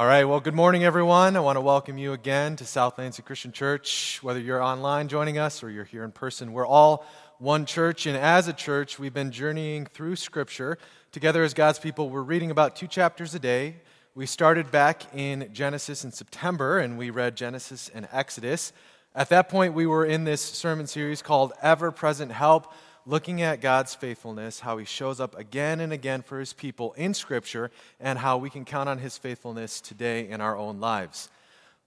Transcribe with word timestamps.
All 0.00 0.06
right, 0.06 0.24
well, 0.24 0.40
good 0.40 0.54
morning, 0.54 0.82
everyone. 0.82 1.36
I 1.36 1.40
want 1.40 1.56
to 1.56 1.60
welcome 1.60 1.98
you 1.98 2.14
again 2.14 2.56
to 2.56 2.64
South 2.64 2.96
Lansing 2.96 3.22
Christian 3.22 3.52
Church. 3.52 4.18
Whether 4.22 4.40
you're 4.40 4.62
online 4.62 5.08
joining 5.08 5.36
us 5.36 5.62
or 5.62 5.68
you're 5.68 5.84
here 5.84 6.04
in 6.04 6.10
person, 6.10 6.54
we're 6.54 6.66
all 6.66 7.04
one 7.36 7.66
church. 7.66 8.06
And 8.06 8.16
as 8.16 8.48
a 8.48 8.54
church, 8.54 8.98
we've 8.98 9.12
been 9.12 9.30
journeying 9.30 9.84
through 9.84 10.16
Scripture. 10.16 10.78
Together 11.12 11.42
as 11.42 11.52
God's 11.52 11.78
people, 11.78 12.08
we're 12.08 12.22
reading 12.22 12.50
about 12.50 12.76
two 12.76 12.86
chapters 12.86 13.34
a 13.34 13.38
day. 13.38 13.76
We 14.14 14.24
started 14.24 14.70
back 14.70 15.02
in 15.14 15.50
Genesis 15.52 16.02
in 16.02 16.12
September, 16.12 16.78
and 16.78 16.96
we 16.96 17.10
read 17.10 17.36
Genesis 17.36 17.90
and 17.92 18.08
Exodus. 18.10 18.72
At 19.14 19.28
that 19.28 19.50
point, 19.50 19.74
we 19.74 19.84
were 19.84 20.06
in 20.06 20.24
this 20.24 20.40
sermon 20.40 20.86
series 20.86 21.20
called 21.20 21.52
Ever 21.60 21.90
Present 21.90 22.32
Help 22.32 22.72
looking 23.06 23.42
at 23.42 23.60
God's 23.60 23.94
faithfulness, 23.94 24.60
how 24.60 24.78
he 24.78 24.84
shows 24.84 25.20
up 25.20 25.38
again 25.38 25.80
and 25.80 25.92
again 25.92 26.22
for 26.22 26.38
his 26.38 26.52
people 26.52 26.92
in 26.94 27.14
Scripture, 27.14 27.70
and 27.98 28.18
how 28.18 28.36
we 28.36 28.50
can 28.50 28.64
count 28.64 28.88
on 28.88 28.98
his 28.98 29.18
faithfulness 29.18 29.80
today 29.80 30.28
in 30.28 30.40
our 30.40 30.56
own 30.56 30.80
lives. 30.80 31.28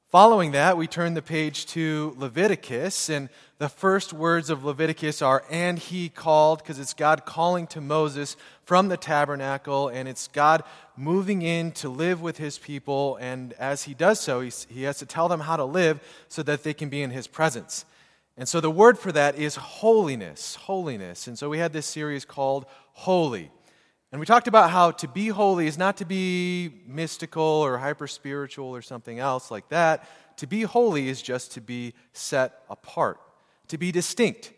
Following 0.09 0.51
that, 0.51 0.77
we 0.77 0.85
turn 0.85 1.15
the 1.15 1.23
page 1.23 1.65
to 1.65 2.13
Leviticus, 2.19 3.09
and 3.09 3.29
the 3.57 3.67
first 3.67 4.13
words 4.13 4.51
of 4.51 4.63
Leviticus 4.63 5.23
are, 5.23 5.43
and 5.49 5.79
he 5.79 6.07
called, 6.07 6.59
because 6.59 6.77
it's 6.77 6.93
God 6.93 7.25
calling 7.25 7.65
to 7.67 7.81
Moses 7.81 8.37
from 8.63 8.89
the 8.89 8.97
tabernacle, 8.97 9.87
and 9.87 10.07
it's 10.07 10.27
God 10.27 10.63
moving 10.95 11.41
in 11.41 11.71
to 11.71 11.89
live 11.89 12.21
with 12.21 12.37
his 12.37 12.59
people, 12.59 13.15
and 13.21 13.53
as 13.53 13.85
he 13.85 13.95
does 13.95 14.19
so, 14.19 14.41
he 14.41 14.83
has 14.83 14.99
to 14.99 15.07
tell 15.07 15.27
them 15.27 15.39
how 15.39 15.55
to 15.55 15.65
live 15.65 15.99
so 16.27 16.43
that 16.43 16.61
they 16.61 16.75
can 16.75 16.89
be 16.89 17.01
in 17.01 17.09
his 17.09 17.25
presence. 17.25 17.83
And 18.37 18.47
so 18.47 18.59
the 18.59 18.71
word 18.71 18.97
for 18.97 19.11
that 19.11 19.37
is 19.37 19.55
holiness, 19.55 20.55
holiness. 20.55 21.27
And 21.27 21.37
so 21.37 21.49
we 21.49 21.59
had 21.59 21.71
this 21.71 21.85
series 21.85 22.25
called 22.25 22.65
Holy. 22.93 23.51
And 24.11 24.19
we 24.19 24.25
talked 24.25 24.47
about 24.47 24.69
how 24.69 24.91
to 24.91 25.07
be 25.07 25.27
holy 25.27 25.65
is 25.65 25.77
not 25.77 25.97
to 25.97 26.05
be 26.05 26.83
mystical 26.85 27.43
or 27.43 27.77
hyper 27.77 28.07
spiritual 28.07 28.67
or 28.67 28.81
something 28.81 29.19
else 29.19 29.49
like 29.49 29.69
that. 29.69 30.07
To 30.37 30.47
be 30.47 30.63
holy 30.63 31.09
is 31.09 31.21
just 31.21 31.53
to 31.53 31.61
be 31.61 31.93
set 32.11 32.61
apart, 32.69 33.19
to 33.69 33.77
be 33.77 33.91
distinct. 33.91 34.51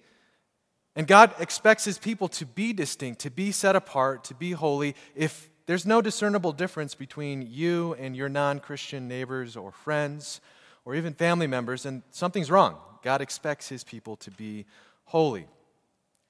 And 0.95 1.07
God 1.07 1.33
expects 1.39 1.83
his 1.83 1.97
people 1.97 2.27
to 2.29 2.45
be 2.45 2.71
distinct, 2.73 3.21
to 3.21 3.29
be 3.29 3.51
set 3.51 3.75
apart, 3.75 4.25
to 4.25 4.33
be 4.33 4.51
holy. 4.51 4.95
If 5.15 5.49
there's 5.65 5.85
no 5.85 6.01
discernible 6.01 6.53
difference 6.53 6.95
between 6.95 7.41
you 7.41 7.95
and 7.99 8.15
your 8.15 8.29
non 8.29 8.59
Christian 8.59 9.07
neighbors 9.07 9.57
or 9.57 9.71
friends 9.71 10.39
or 10.85 10.95
even 10.95 11.13
family 11.13 11.47
members, 11.47 11.83
then 11.83 12.03
something's 12.11 12.51
wrong. 12.51 12.77
God 13.05 13.21
expects 13.21 13.69
his 13.69 13.83
people 13.83 14.15
to 14.15 14.31
be 14.31 14.65
holy. 15.03 15.45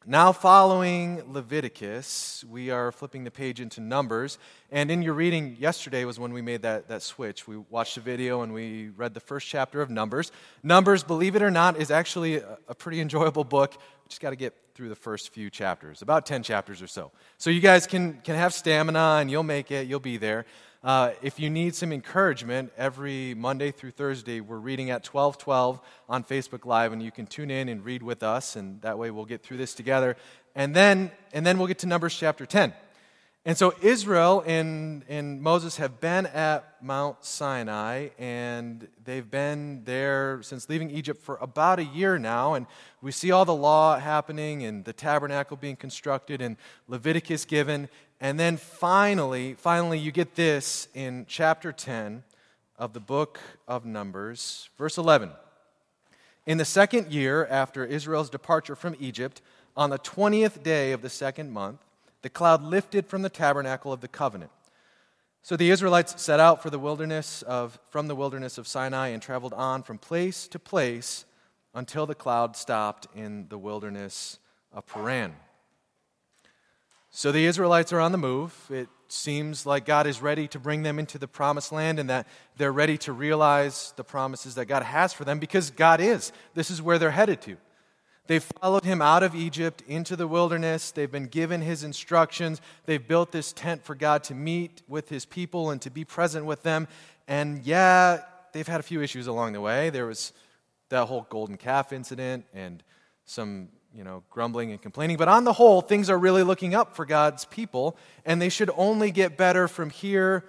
Now, 0.06 0.34
following 0.34 1.24
Leviticus, 1.32 2.44
we 2.50 2.70
are 2.70 2.92
flipping 2.92 3.24
the 3.24 3.32
page 3.32 3.62
into 3.62 3.80
Numbers. 3.80 4.38
And 4.70 4.92
in 4.92 5.02
your 5.02 5.14
reading 5.14 5.56
yesterday 5.58 6.04
was 6.04 6.20
when 6.20 6.34
we 6.34 6.42
made 6.42 6.64
that, 6.64 6.90
that 6.90 7.02
switch. 7.02 7.48
We 7.48 7.56
watched 7.56 7.96
a 7.96 8.02
video 8.02 8.42
and 8.42 8.54
we 8.54 8.90
read 8.90 9.14
the 9.14 9.22
first 9.22 9.48
chapter 9.48 9.82
of 9.82 9.90
Numbers. 9.90 10.34
Numbers, 10.64 11.02
believe 11.02 11.38
it 11.38 11.42
or 11.42 11.50
not, 11.50 11.80
is 11.80 11.92
actually 11.92 12.42
a, 12.68 12.76
pretty 12.76 13.00
enjoyable 13.00 13.46
book. 13.46 13.72
We 13.72 14.10
just 14.10 14.20
got 14.20 14.32
to 14.32 14.36
get 14.36 14.54
through 14.76 14.90
the 14.90 14.96
first 14.96 15.34
few 15.34 15.50
chapters, 15.50 16.02
about 16.02 16.26
10 16.26 16.44
chapters 16.44 16.82
or 16.82 16.88
so. 16.88 17.14
So 17.38 17.50
you 17.50 17.62
guys 17.62 17.88
can, 17.88 18.20
can 18.26 18.36
have 18.36 18.54
stamina 18.54 19.20
and 19.22 19.32
you'll 19.32 19.44
make 19.44 19.72
it, 19.72 19.88
you'll 19.88 20.02
be 20.02 20.18
there. 20.18 20.46
Uh, 20.86 21.14
if 21.24 21.40
you 21.40 21.50
need 21.50 21.74
some 21.74 21.92
encouragement, 21.92 22.72
every 22.78 23.34
Monday 23.34 23.72
through 23.72 23.90
Thursday, 23.90 24.40
we're 24.40 24.60
reading 24.60 24.92
at 24.92 25.04
1212 25.04 25.82
on 26.08 26.24
Facebook 26.24 26.64
Live, 26.64 26.94
and 26.94 27.02
you 27.02 27.10
can 27.10 27.26
tune 27.26 27.50
in 27.50 27.70
and 27.70 27.84
read 27.84 28.04
with 28.04 28.22
us, 28.22 28.56
and 28.56 28.80
that 28.84 28.96
way 28.96 29.10
we'll 29.10 29.26
get 29.26 29.42
through 29.42 29.58
this 29.58 29.74
together. 29.74 30.16
And 30.54 30.76
then, 30.76 31.10
and 31.34 31.44
then 31.44 31.58
we'll 31.58 31.66
get 31.66 31.80
to 31.80 31.88
Numbers 31.88 32.16
chapter 32.16 32.46
10. 32.46 32.72
And 33.48 33.58
so 33.58 33.74
Israel 33.82 34.44
and, 34.46 35.04
and 35.08 35.42
Moses 35.42 35.78
have 35.78 36.00
been 36.00 36.28
at 36.28 36.76
Mount 36.84 37.24
Sinai, 37.26 38.10
and 38.20 38.88
they've 39.04 39.30
been 39.30 39.84
there 39.86 40.40
since 40.44 40.70
leaving 40.70 40.92
Egypt 40.92 41.22
for 41.22 41.38
about 41.38 41.80
a 41.80 41.84
year 41.84 42.20
now. 42.20 42.54
And 42.54 42.68
we 43.02 43.12
see 43.12 43.32
all 43.32 43.46
the 43.46 43.56
law 43.56 44.00
happening, 44.00 44.64
and 44.64 44.86
the 44.86 44.94
tabernacle 44.94 45.58
being 45.58 45.76
constructed, 45.76 46.42
and 46.42 46.58
Leviticus 46.88 47.46
given. 47.46 47.90
And 48.22 48.40
then 48.40 48.58
finally, 48.58 49.54
finally, 49.54 50.00
you 50.00 50.12
get 50.12 50.36
this 50.36 50.88
in 50.94 51.26
chapter 51.28 51.72
10 51.72 52.24
of 52.78 52.94
the 52.94 53.00
book 53.00 53.40
of 53.68 53.86
Numbers, 53.86 54.70
verse 54.78 54.98
11. 54.98 55.32
In 56.46 56.58
the 56.58 56.66
second 56.66 57.12
year 57.12 57.46
after 57.48 57.84
Israel's 57.84 58.30
departure 58.30 58.76
from 58.76 58.96
Egypt, 59.00 59.42
on 59.76 59.90
the 59.90 60.00
20th 60.00 60.64
day 60.64 60.92
of 60.92 61.02
the 61.02 61.10
second 61.10 61.52
month, 61.52 61.80
the 62.22 62.30
cloud 62.30 62.64
lifted 62.64 63.08
from 63.08 63.22
the 63.22 63.30
tabernacle 63.30 63.92
of 63.92 64.02
the 64.02 64.08
covenant. 64.08 64.52
So 65.42 65.56
the 65.56 65.70
Israelites 65.70 66.22
set 66.22 66.40
out 66.40 66.64
for 66.64 66.70
the 66.70 66.80
wilderness 66.80 67.42
of, 67.44 67.80
from 67.90 68.08
the 68.08 68.16
wilderness 68.16 68.58
of 68.58 68.68
Sinai 68.68 69.10
and 69.10 69.22
traveled 69.22 69.54
on 69.54 69.84
from 69.84 69.98
place 69.98 70.48
to 70.48 70.58
place 70.58 71.26
until 71.76 72.06
the 72.06 72.16
cloud 72.16 72.56
stopped 72.56 73.08
in 73.14 73.48
the 73.50 73.58
wilderness 73.58 74.40
of 74.72 74.88
Paran. 74.88 75.36
So 77.18 77.32
the 77.32 77.46
Israelites 77.46 77.94
are 77.94 78.02
on 78.02 78.12
the 78.12 78.18
move. 78.18 78.54
It 78.70 78.90
seems 79.08 79.66
like 79.66 79.86
God 79.86 80.06
is 80.06 80.22
ready 80.22 80.50
to 80.50 80.60
bring 80.60 80.84
them 80.84 81.00
into 81.00 81.18
the 81.18 81.30
promised 81.30 81.72
land 81.72 81.98
and 81.98 82.10
that 82.10 82.28
they're 82.58 82.74
ready 82.74 82.98
to 82.98 83.14
realize 83.14 83.94
the 83.96 84.04
promises 84.04 84.56
that 84.56 84.66
God 84.66 84.84
has 84.84 85.14
for 85.14 85.24
them 85.24 85.40
because 85.40 85.72
God 85.72 86.02
is. 86.02 86.34
This 86.56 86.70
is 86.70 86.82
where 86.82 87.00
they're 87.00 87.12
headed 87.12 87.42
to. 87.44 87.56
They've 88.28 88.44
followed 88.44 88.84
him 88.84 89.02
out 89.02 89.24
of 89.24 89.34
Egypt 89.34 89.82
into 89.88 90.18
the 90.18 90.28
wilderness. 90.28 90.92
They've 90.92 91.10
been 91.10 91.28
given 91.28 91.62
his 91.62 91.86
instructions. 91.86 92.60
They've 92.86 93.08
built 93.08 93.32
this 93.32 93.54
tent 93.54 93.86
for 93.86 93.96
God 93.96 94.26
to 94.26 94.36
meet 94.36 94.82
with 94.90 95.08
his 95.08 95.24
people 95.24 95.70
and 95.70 95.82
to 95.84 95.90
be 95.90 96.04
present 96.04 96.46
with 96.46 96.64
them. 96.64 96.86
And 97.30 97.64
yeah, 97.64 98.24
they've 98.52 98.68
had 98.68 98.82
a 98.82 98.84
few 98.84 99.02
issues 99.02 99.28
along 99.28 99.54
the 99.54 99.62
way. 99.62 99.90
There 99.90 100.06
was 100.06 100.34
that 100.90 101.06
whole 101.06 101.26
golden 101.30 101.56
calf 101.56 101.94
incident 101.94 102.46
and 102.54 102.84
some 103.24 103.70
you 103.96 104.04
know, 104.04 104.24
grumbling 104.30 104.72
and 104.72 104.82
complaining. 104.82 105.18
But 105.18 105.30
on 105.30 105.46
the 105.46 105.54
whole, 105.54 105.82
things 105.82 106.10
are 106.10 106.18
really 106.18 106.44
looking 106.44 106.76
up 106.76 106.96
for 106.96 107.06
God's 107.06 107.46
people, 107.46 107.98
and 108.26 108.42
they 108.42 108.50
should 108.50 108.70
only 108.76 109.10
get 109.12 109.38
better 109.38 109.68
from 109.68 109.90
here. 109.90 110.44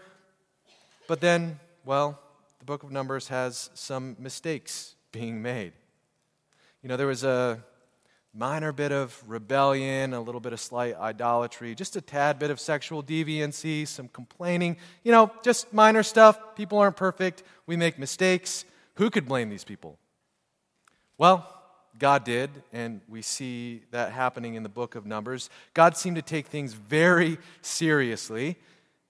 But 1.06 1.20
then, 1.20 1.60
well, 1.84 2.20
the 2.58 2.64
book 2.64 2.82
of 2.82 2.90
Numbers 2.90 3.28
has 3.28 3.70
some 3.74 4.16
mistakes 4.18 4.96
being 5.12 5.40
made. 5.40 5.72
You 6.82 6.88
know, 6.88 6.96
there 6.96 7.06
was 7.06 7.22
a 7.22 7.62
minor 8.34 8.72
bit 8.72 8.92
of 8.92 9.22
rebellion, 9.26 10.12
a 10.12 10.20
little 10.20 10.40
bit 10.40 10.52
of 10.52 10.60
slight 10.60 10.94
idolatry, 10.96 11.74
just 11.74 11.96
a 11.96 12.00
tad 12.00 12.38
bit 12.38 12.50
of 12.50 12.60
sexual 12.60 13.02
deviancy, 13.02 13.86
some 13.86 14.08
complaining. 14.08 14.76
You 15.04 15.12
know, 15.12 15.30
just 15.42 15.72
minor 15.72 16.02
stuff. 16.02 16.56
People 16.56 16.78
aren't 16.78 16.96
perfect. 16.96 17.44
We 17.66 17.76
make 17.76 17.98
mistakes. 17.98 18.64
Who 18.96 19.08
could 19.08 19.26
blame 19.26 19.48
these 19.50 19.64
people? 19.64 19.98
Well, 21.16 21.55
God 21.98 22.24
did, 22.24 22.50
and 22.72 23.00
we 23.08 23.22
see 23.22 23.82
that 23.90 24.12
happening 24.12 24.54
in 24.54 24.62
the 24.62 24.68
book 24.68 24.94
of 24.94 25.06
Numbers. 25.06 25.50
God 25.74 25.96
seemed 25.96 26.16
to 26.16 26.22
take 26.22 26.46
things 26.46 26.72
very 26.72 27.38
seriously, 27.62 28.56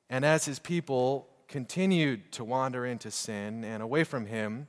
and 0.09 0.25
as 0.25 0.45
his 0.45 0.59
people 0.59 1.29
continued 1.49 2.33
to 2.33 2.45
wander 2.45 2.87
into 2.87 3.11
sin 3.11 3.65
and 3.65 3.83
away 3.83 4.05
from 4.05 4.27
him, 4.27 4.69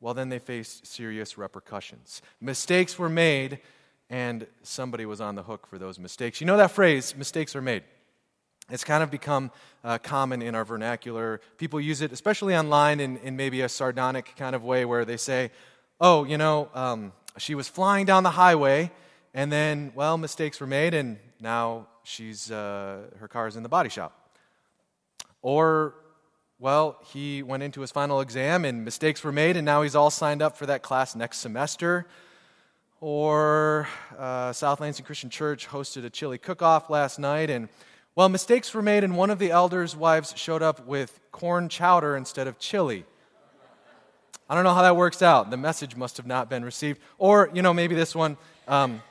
well, 0.00 0.14
then 0.14 0.28
they 0.28 0.38
faced 0.38 0.86
serious 0.86 1.38
repercussions. 1.38 2.20
Mistakes 2.40 2.98
were 2.98 3.08
made, 3.08 3.60
and 4.10 4.46
somebody 4.62 5.06
was 5.06 5.20
on 5.20 5.34
the 5.34 5.42
hook 5.42 5.66
for 5.66 5.78
those 5.78 5.98
mistakes. 5.98 6.40
You 6.40 6.46
know 6.46 6.58
that 6.58 6.70
phrase, 6.70 7.16
mistakes 7.16 7.56
are 7.56 7.62
made. 7.62 7.84
It's 8.70 8.84
kind 8.84 9.02
of 9.02 9.10
become 9.10 9.50
uh, 9.82 9.98
common 9.98 10.40
in 10.40 10.54
our 10.54 10.64
vernacular. 10.64 11.40
People 11.58 11.80
use 11.80 12.00
it, 12.00 12.12
especially 12.12 12.56
online, 12.56 13.00
in, 13.00 13.18
in 13.18 13.36
maybe 13.36 13.60
a 13.60 13.68
sardonic 13.68 14.34
kind 14.36 14.54
of 14.54 14.64
way 14.64 14.84
where 14.84 15.04
they 15.04 15.16
say, 15.16 15.50
Oh, 16.00 16.24
you 16.24 16.36
know, 16.36 16.68
um, 16.74 17.12
she 17.38 17.54
was 17.54 17.68
flying 17.68 18.06
down 18.06 18.22
the 18.22 18.30
highway, 18.30 18.90
and 19.32 19.50
then, 19.50 19.92
well, 19.94 20.16
mistakes 20.16 20.60
were 20.60 20.66
made, 20.66 20.94
and 20.94 21.18
now 21.40 21.88
she's, 22.04 22.50
uh, 22.50 23.02
her 23.18 23.28
car's 23.28 23.56
in 23.56 23.62
the 23.62 23.68
body 23.68 23.88
shop. 23.88 24.30
Or, 25.42 25.94
well, 26.58 26.98
he 27.12 27.42
went 27.42 27.62
into 27.62 27.80
his 27.80 27.90
final 27.90 28.20
exam, 28.20 28.64
and 28.64 28.84
mistakes 28.84 29.24
were 29.24 29.32
made, 29.32 29.56
and 29.56 29.64
now 29.64 29.82
he's 29.82 29.96
all 29.96 30.10
signed 30.10 30.42
up 30.42 30.56
for 30.56 30.66
that 30.66 30.82
class 30.82 31.16
next 31.16 31.38
semester. 31.38 32.06
Or, 33.00 33.88
uh, 34.16 34.52
South 34.52 34.80
Lansing 34.80 35.04
Christian 35.04 35.30
Church 35.30 35.68
hosted 35.68 36.04
a 36.04 36.10
chili 36.10 36.38
cook 36.38 36.62
off 36.62 36.88
last 36.88 37.18
night, 37.18 37.50
and 37.50 37.68
well, 38.16 38.28
mistakes 38.28 38.72
were 38.72 38.82
made, 38.82 39.02
and 39.02 39.16
one 39.16 39.30
of 39.30 39.40
the 39.40 39.50
elders' 39.50 39.96
wives 39.96 40.32
showed 40.36 40.62
up 40.62 40.86
with 40.86 41.18
corn 41.32 41.68
chowder 41.68 42.16
instead 42.16 42.46
of 42.46 42.60
chili. 42.60 43.04
I 44.48 44.54
don't 44.54 44.64
know 44.64 44.74
how 44.74 44.82
that 44.82 44.96
works 44.96 45.22
out. 45.22 45.50
The 45.50 45.56
message 45.56 45.96
must 45.96 46.18
have 46.18 46.26
not 46.26 46.50
been 46.50 46.64
received. 46.64 47.00
Or, 47.16 47.50
you 47.54 47.62
know, 47.62 47.72
maybe 47.72 47.94
this 47.94 48.14
one. 48.14 48.36
Um, 48.68 49.02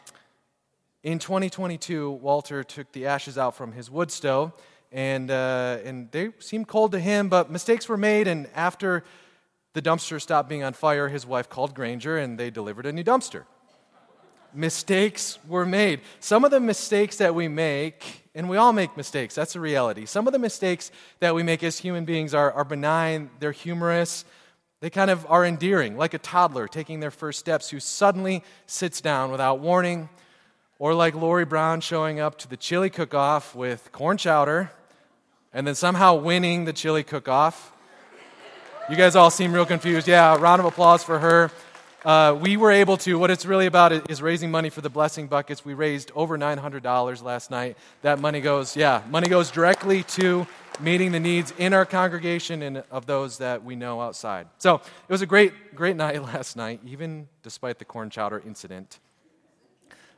in 1.02 1.18
2022, 1.18 2.12
Walter 2.12 2.64
took 2.64 2.92
the 2.92 3.08
ashes 3.08 3.38
out 3.38 3.56
from 3.56 3.72
his 3.72 3.90
wood 3.90 4.12
stove, 4.12 4.54
and, 4.92 5.32
uh, 5.32 5.80
and 5.84 6.12
they 6.12 6.30
seemed 6.40 6.68
cold 6.68 6.92
to 6.92 7.00
him, 7.00 7.30
but 7.30 7.50
mistakes 7.50 7.90
were 7.90 7.98
made. 7.98 8.28
And 8.28 8.48
after 8.54 9.04
the 9.74 9.82
dumpster 9.82 10.22
stopped 10.22 10.50
being 10.50 10.64
on 10.64 10.74
fire, 10.74 11.10
his 11.10 11.26
wife 11.26 11.50
called 11.50 11.74
Granger 11.74 12.18
and 12.18 12.38
they 12.38 12.52
delivered 12.52 12.86
a 12.86 12.94
new 12.94 13.04
dumpster. 13.04 13.46
mistakes 14.54 15.40
were 15.48 15.66
made. 15.66 16.02
Some 16.20 16.46
of 16.46 16.52
the 16.52 16.60
mistakes 16.60 17.18
that 17.18 17.34
we 17.34 17.48
make, 17.48 18.30
and 18.36 18.48
we 18.48 18.58
all 18.58 18.72
make 18.72 18.96
mistakes, 18.96 19.34
that's 19.34 19.56
a 19.56 19.60
reality. 19.60 20.06
Some 20.06 20.28
of 20.28 20.34
the 20.34 20.38
mistakes 20.38 20.92
that 21.22 21.34
we 21.34 21.42
make 21.42 21.64
as 21.64 21.80
human 21.80 22.06
beings 22.06 22.36
are, 22.36 22.52
are 22.52 22.64
benign, 22.64 23.32
they're 23.40 23.52
humorous, 23.52 24.26
they 24.84 24.90
kind 24.90 25.10
of 25.10 25.26
are 25.30 25.46
endearing, 25.46 25.96
like 25.96 26.14
a 26.14 26.18
toddler 26.18 26.68
taking 26.68 27.00
their 27.00 27.10
first 27.10 27.40
steps 27.40 27.70
who 27.70 27.80
suddenly 27.80 28.44
sits 28.68 29.00
down 29.00 29.32
without 29.32 29.62
warning, 29.62 30.10
or 30.78 30.94
like 30.94 31.16
Lori 31.16 31.46
Brown 31.46 31.80
showing 31.80 32.20
up 32.20 32.38
to 32.40 32.50
the 32.50 32.58
chili 32.58 32.90
cook 32.90 33.14
off 33.14 33.56
with 33.56 33.94
corn 33.94 34.18
chowder 34.18 34.72
and 35.54 35.66
then 35.66 35.74
somehow 35.74 36.16
winning 36.16 36.66
the 36.66 36.74
chili 36.74 37.02
cook 37.02 37.30
off. 37.30 37.72
You 38.90 38.98
guys 38.98 39.16
all 39.16 39.30
seem 39.30 39.54
real 39.54 39.66
confused. 39.66 40.06
Yeah, 40.06 40.36
round 40.36 40.60
of 40.60 40.66
applause 40.66 41.02
for 41.02 41.18
her. 41.18 41.50
Uh, 42.04 42.38
we 42.38 42.58
were 42.58 42.72
able 42.72 42.98
to, 42.98 43.18
what 43.18 43.32
it's 43.32 43.46
really 43.46 43.68
about 43.68 44.12
is 44.12 44.22
raising 44.22 44.52
money 44.52 44.70
for 44.70 44.82
the 44.82 44.90
blessing 44.90 45.28
buckets. 45.28 45.64
We 45.64 45.76
raised 45.76 46.12
over 46.14 46.38
$900 46.38 47.24
last 47.24 47.50
night. 47.50 47.78
That 48.02 48.20
money 48.20 48.42
goes, 48.42 48.76
yeah, 48.76 49.02
money 49.10 49.30
goes 49.30 49.50
directly 49.50 50.04
to 50.04 50.46
meeting 50.80 51.12
the 51.12 51.20
needs 51.20 51.54
in 51.58 51.74
our 51.74 51.86
congregation 51.86 52.62
and 52.62 52.84
of 52.92 53.06
those 53.06 53.38
that 53.38 53.64
we 53.64 53.76
know 53.76 54.02
outside. 54.02 54.48
So 54.58 54.76
it 54.76 55.12
was 55.12 55.22
a 55.22 55.26
great, 55.26 55.76
great 55.76 55.96
night 55.96 56.22
last 56.34 56.56
night, 56.56 56.80
even 56.86 57.28
despite 57.42 57.80
the 57.80 57.86
corn 57.86 58.10
chowder 58.10 58.42
incident. 58.46 59.00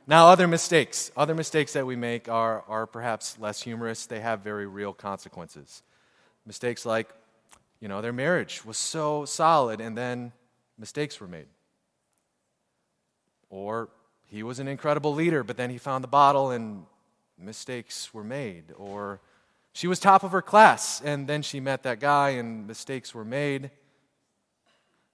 Now, 0.06 0.28
other 0.28 0.46
mistakes, 0.46 1.10
other 1.16 1.34
mistakes 1.34 1.72
that 1.72 1.84
we 1.84 1.96
make 1.96 2.28
are, 2.28 2.62
are 2.68 2.86
perhaps 2.86 3.38
less 3.40 3.60
humorous. 3.60 4.06
They 4.06 4.20
have 4.20 4.40
very 4.40 4.66
real 4.66 4.92
consequences. 4.92 5.82
Mistakes 6.46 6.86
like, 6.86 7.08
you 7.80 7.88
know, 7.88 8.00
their 8.00 8.12
marriage 8.12 8.64
was 8.64 8.76
so 8.76 9.24
solid 9.24 9.80
and 9.80 9.98
then 9.98 10.32
mistakes 10.78 11.20
were 11.20 11.26
made. 11.26 11.46
Or 13.50 13.88
he 14.26 14.44
was 14.44 14.60
an 14.60 14.68
incredible 14.68 15.12
leader, 15.12 15.42
but 15.42 15.56
then 15.56 15.70
he 15.70 15.78
found 15.78 16.04
the 16.04 16.08
bottle 16.08 16.52
and 16.52 16.86
mistakes 17.36 18.14
were 18.14 18.24
made. 18.24 18.72
Or 18.76 19.20
she 19.76 19.86
was 19.86 20.00
top 20.00 20.22
of 20.22 20.32
her 20.32 20.40
class 20.40 21.02
and 21.02 21.28
then 21.28 21.42
she 21.42 21.60
met 21.60 21.82
that 21.82 22.00
guy 22.00 22.30
and 22.30 22.66
mistakes 22.66 23.14
were 23.14 23.26
made. 23.26 23.70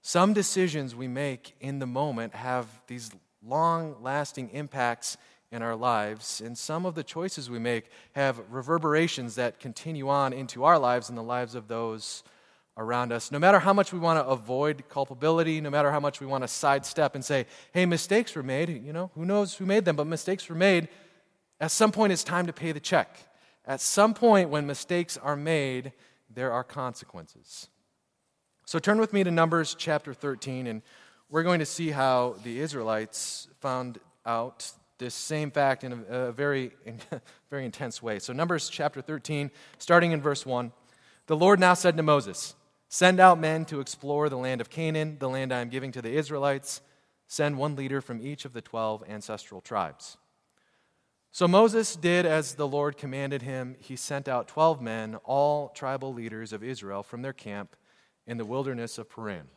Some 0.03 0.33
decisions 0.33 0.95
we 0.95 1.09
make 1.09 1.57
in 1.61 1.81
the 1.81 1.87
moment 1.87 2.33
have 2.33 2.69
these 2.87 3.11
long 3.45 3.97
lasting 4.01 4.51
impacts 4.51 5.17
in 5.51 5.63
our 5.63 5.75
lives, 5.75 6.41
and 6.41 6.57
some 6.57 6.87
of 6.87 6.95
the 6.95 7.03
choices 7.03 7.51
we 7.51 7.59
make 7.59 7.91
have 8.13 8.41
reverberations 8.51 9.35
that 9.35 9.59
continue 9.59 10.09
on 10.09 10.33
into 10.33 10.63
our 10.63 10.79
lives 10.79 11.09
and 11.09 11.19
the 11.19 11.23
lives 11.23 11.57
of 11.57 11.67
those 11.67 12.23
around 12.77 13.13
us. 13.13 13.33
No 13.33 13.41
matter 13.41 13.59
how 13.59 13.73
much 13.73 13.93
we 13.93 13.99
want 13.99 14.25
to 14.25 14.25
avoid 14.25 14.85
culpability, 14.89 15.61
no 15.61 15.71
matter 15.71 15.91
how 15.91 16.01
much 16.01 16.21
we 16.21 16.27
want 16.27 16.45
to 16.45 16.49
sidestep 16.49 17.17
and 17.17 17.25
say, 17.25 17.47
hey, 17.73 17.85
mistakes 17.85 18.35
were 18.37 18.45
made, 18.45 18.69
you 18.69 18.93
know, 18.93 19.11
who 19.17 19.25
knows 19.25 19.55
who 19.55 19.67
made 19.67 19.85
them, 19.85 19.97
but 19.97 20.07
mistakes 20.07 20.49
were 20.49 20.55
made, 20.55 20.89
at 21.61 21.73
some 21.73 21.91
point 21.91 22.13
it's 22.13 22.25
time 22.25 22.47
to 22.47 22.53
pay 22.53 22.71
the 22.71 22.81
check. 22.81 23.27
At 23.65 23.81
some 23.81 24.15
point, 24.15 24.51
when 24.51 24.67
mistakes 24.67 25.17
are 25.17 25.37
made, 25.37 25.93
there 26.29 26.53
are 26.53 26.65
consequences. 26.65 27.69
So 28.67 28.79
turn 28.79 28.99
with 28.99 29.13
me 29.13 29.23
to 29.25 29.31
Numbers 29.31 29.75
chapter 29.79 30.15
13, 30.15 30.67
and 30.67 30.83
we're 31.29 31.43
going 31.43 31.61
to 31.61 31.67
see 31.67 31.91
how 31.91 32.37
the 32.43 32.61
Israelites 32.61 33.49
found 33.61 33.99
out 34.27 34.71
this 34.99 35.15
same 35.15 35.51
fact 35.51 35.85
in 35.85 35.93
a, 35.93 36.15
a 36.29 36.33
very, 36.33 36.71
very 37.51 37.65
intense 37.65 38.03
way. 38.03 38.19
So, 38.19 38.33
Numbers 38.33 38.69
chapter 38.69 39.03
13, 39.03 39.51
starting 39.79 40.13
in 40.13 40.21
verse 40.21 40.47
1. 40.47 40.73
The 41.27 41.37
Lord 41.37 41.59
now 41.59 41.75
said 41.75 41.97
to 41.97 42.03
Moses, 42.03 42.55
Send 42.89 43.19
out 43.19 43.41
men 43.41 43.65
to 43.67 43.81
explore 43.81 44.29
the 44.29 44.37
land 44.37 44.61
of 44.61 44.71
Canaan, 44.71 45.17
the 45.19 45.29
land 45.29 45.53
I 45.53 45.61
am 45.61 45.71
giving 45.71 45.93
to 45.93 46.03
the 46.03 46.13
Israelites. 46.13 46.83
Send 47.27 47.57
one 47.57 47.75
leader 47.75 48.01
from 48.01 48.21
each 48.21 48.45
of 48.45 48.53
the 48.53 48.61
12 48.61 49.05
ancestral 49.09 49.61
tribes. 49.61 50.19
So 51.35 51.49
Moses 51.49 51.97
did 51.97 52.27
as 52.27 52.57
the 52.57 52.69
Lord 52.69 52.99
commanded 52.99 53.41
him. 53.41 53.77
He 53.79 53.97
sent 53.97 54.29
out 54.29 54.49
12 54.49 54.83
men, 54.83 55.17
all 55.25 55.71
tribal 55.71 56.13
leaders 56.13 56.53
of 56.53 56.63
Israel, 56.63 57.03
from 57.03 57.23
their 57.23 57.33
camp 57.33 57.75
in 58.27 58.37
the 58.37 58.45
wilderness 58.45 58.99
of 58.99 59.09
Paran. 59.09 59.49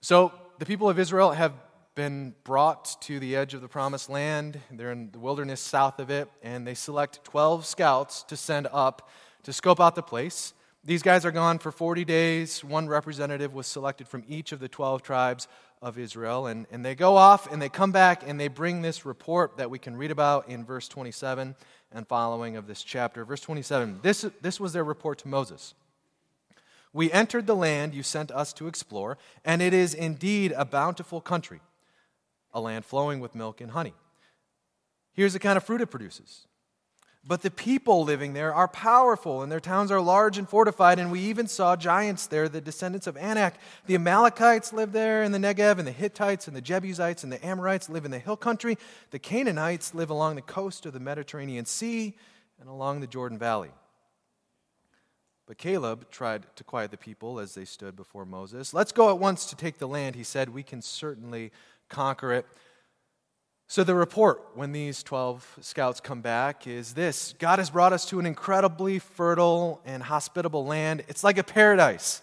So 0.00 0.32
the 0.60 0.66
people 0.66 0.88
of 0.88 1.00
Israel 1.00 1.32
have 1.32 1.52
been 1.96 2.36
brought 2.44 2.96
to 3.02 3.18
the 3.18 3.34
edge 3.34 3.54
of 3.54 3.60
the 3.60 3.68
promised 3.68 4.08
land. 4.08 4.60
They're 4.70 4.92
in 4.92 5.10
the 5.10 5.18
wilderness 5.18 5.60
south 5.60 5.98
of 5.98 6.10
it, 6.10 6.30
and 6.44 6.64
they 6.64 6.74
select 6.74 7.24
12 7.24 7.66
scouts 7.66 8.22
to 8.22 8.36
send 8.36 8.68
up 8.72 9.10
to 9.42 9.52
scope 9.52 9.80
out 9.80 9.96
the 9.96 10.02
place. 10.02 10.54
These 10.84 11.02
guys 11.02 11.24
are 11.26 11.32
gone 11.32 11.58
for 11.58 11.72
40 11.72 12.04
days. 12.04 12.64
One 12.64 12.86
representative 12.86 13.52
was 13.52 13.66
selected 13.66 14.08
from 14.08 14.24
each 14.28 14.52
of 14.52 14.60
the 14.60 14.68
12 14.68 15.02
tribes 15.02 15.48
of 15.82 15.98
Israel. 15.98 16.46
And, 16.46 16.66
and 16.70 16.84
they 16.84 16.94
go 16.94 17.16
off 17.16 17.50
and 17.50 17.60
they 17.60 17.68
come 17.68 17.92
back 17.92 18.22
and 18.26 18.38
they 18.38 18.48
bring 18.48 18.82
this 18.82 19.06
report 19.06 19.56
that 19.56 19.70
we 19.70 19.78
can 19.78 19.96
read 19.96 20.10
about 20.10 20.48
in 20.48 20.64
verse 20.64 20.88
27 20.88 21.54
and 21.92 22.08
following 22.08 22.56
of 22.56 22.66
this 22.66 22.82
chapter. 22.82 23.24
Verse 23.24 23.40
27 23.40 24.00
this, 24.02 24.24
this 24.40 24.60
was 24.60 24.72
their 24.72 24.84
report 24.84 25.18
to 25.20 25.28
Moses. 25.28 25.74
We 26.92 27.12
entered 27.12 27.46
the 27.46 27.54
land 27.54 27.94
you 27.94 28.02
sent 28.02 28.32
us 28.32 28.52
to 28.54 28.66
explore, 28.66 29.16
and 29.44 29.62
it 29.62 29.72
is 29.72 29.94
indeed 29.94 30.52
a 30.56 30.64
bountiful 30.64 31.20
country, 31.20 31.60
a 32.52 32.60
land 32.60 32.84
flowing 32.84 33.20
with 33.20 33.34
milk 33.34 33.60
and 33.60 33.70
honey. 33.70 33.94
Here's 35.12 35.32
the 35.32 35.38
kind 35.38 35.56
of 35.56 35.62
fruit 35.62 35.80
it 35.80 35.86
produces 35.86 36.46
but 37.22 37.42
the 37.42 37.50
people 37.50 38.04
living 38.04 38.32
there 38.32 38.54
are 38.54 38.66
powerful, 38.66 39.42
and 39.42 39.52
their 39.52 39.60
towns 39.60 39.90
are 39.90 40.00
large 40.00 40.38
and 40.38 40.48
fortified. 40.48 40.98
And 40.98 41.12
we 41.12 41.20
even 41.20 41.46
saw 41.46 41.76
giants 41.76 42.26
there, 42.26 42.48
the 42.48 42.62
descendants 42.62 43.06
of 43.06 43.16
Anak. 43.16 43.54
The 43.86 43.94
Amalekites 43.94 44.72
live 44.72 44.92
there 44.92 45.22
in 45.22 45.32
the 45.32 45.38
Negev, 45.38 45.78
and 45.78 45.86
the 45.86 45.92
Hittites, 45.92 46.48
and 46.48 46.56
the 46.56 46.62
Jebusites, 46.62 47.22
and 47.22 47.30
the 47.30 47.44
Amorites 47.44 47.90
live 47.90 48.06
in 48.06 48.10
the 48.10 48.18
hill 48.18 48.38
country. 48.38 48.78
The 49.10 49.18
Canaanites 49.18 49.94
live 49.94 50.08
along 50.08 50.36
the 50.36 50.42
coast 50.42 50.86
of 50.86 50.94
the 50.94 51.00
Mediterranean 51.00 51.66
Sea 51.66 52.16
and 52.58 52.68
along 52.68 53.00
the 53.00 53.06
Jordan 53.06 53.38
Valley. 53.38 53.70
But 55.46 55.58
Caleb 55.58 56.10
tried 56.10 56.46
to 56.56 56.64
quiet 56.64 56.90
the 56.90 56.96
people 56.96 57.38
as 57.38 57.54
they 57.54 57.64
stood 57.64 57.96
before 57.96 58.24
Moses. 58.24 58.72
Let's 58.72 58.92
go 58.92 59.10
at 59.10 59.18
once 59.18 59.46
to 59.46 59.56
take 59.56 59.78
the 59.78 59.88
land, 59.88 60.14
he 60.14 60.22
said. 60.22 60.48
We 60.48 60.62
can 60.62 60.80
certainly 60.80 61.50
conquer 61.88 62.32
it. 62.32 62.46
So, 63.70 63.84
the 63.84 63.94
report 63.94 64.44
when 64.54 64.72
these 64.72 65.04
12 65.04 65.58
scouts 65.60 66.00
come 66.00 66.22
back 66.22 66.66
is 66.66 66.92
this 66.94 67.36
God 67.38 67.60
has 67.60 67.70
brought 67.70 67.92
us 67.92 68.04
to 68.06 68.18
an 68.18 68.26
incredibly 68.26 68.98
fertile 68.98 69.80
and 69.84 70.02
hospitable 70.02 70.66
land. 70.66 71.04
It's 71.06 71.22
like 71.22 71.38
a 71.38 71.44
paradise. 71.44 72.20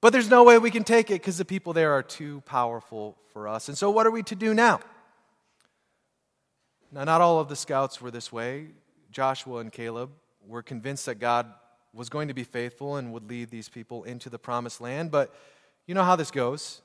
But 0.00 0.12
there's 0.12 0.28
no 0.28 0.42
way 0.42 0.58
we 0.58 0.72
can 0.72 0.82
take 0.82 1.08
it 1.08 1.22
because 1.22 1.38
the 1.38 1.44
people 1.44 1.72
there 1.72 1.92
are 1.92 2.02
too 2.02 2.42
powerful 2.46 3.16
for 3.32 3.46
us. 3.46 3.68
And 3.68 3.78
so, 3.78 3.92
what 3.92 4.08
are 4.08 4.10
we 4.10 4.24
to 4.24 4.34
do 4.34 4.54
now? 4.54 4.80
Now, 6.90 7.04
not 7.04 7.20
all 7.20 7.38
of 7.38 7.48
the 7.48 7.54
scouts 7.54 8.00
were 8.00 8.10
this 8.10 8.32
way. 8.32 8.70
Joshua 9.12 9.58
and 9.58 9.70
Caleb 9.70 10.10
were 10.48 10.64
convinced 10.64 11.06
that 11.06 11.20
God 11.20 11.46
was 11.94 12.08
going 12.08 12.26
to 12.26 12.34
be 12.34 12.42
faithful 12.42 12.96
and 12.96 13.12
would 13.12 13.30
lead 13.30 13.50
these 13.50 13.68
people 13.68 14.02
into 14.02 14.28
the 14.28 14.38
promised 14.40 14.80
land. 14.80 15.12
But 15.12 15.32
you 15.86 15.94
know 15.94 16.02
how 16.02 16.16
this 16.16 16.32
goes. 16.32 16.82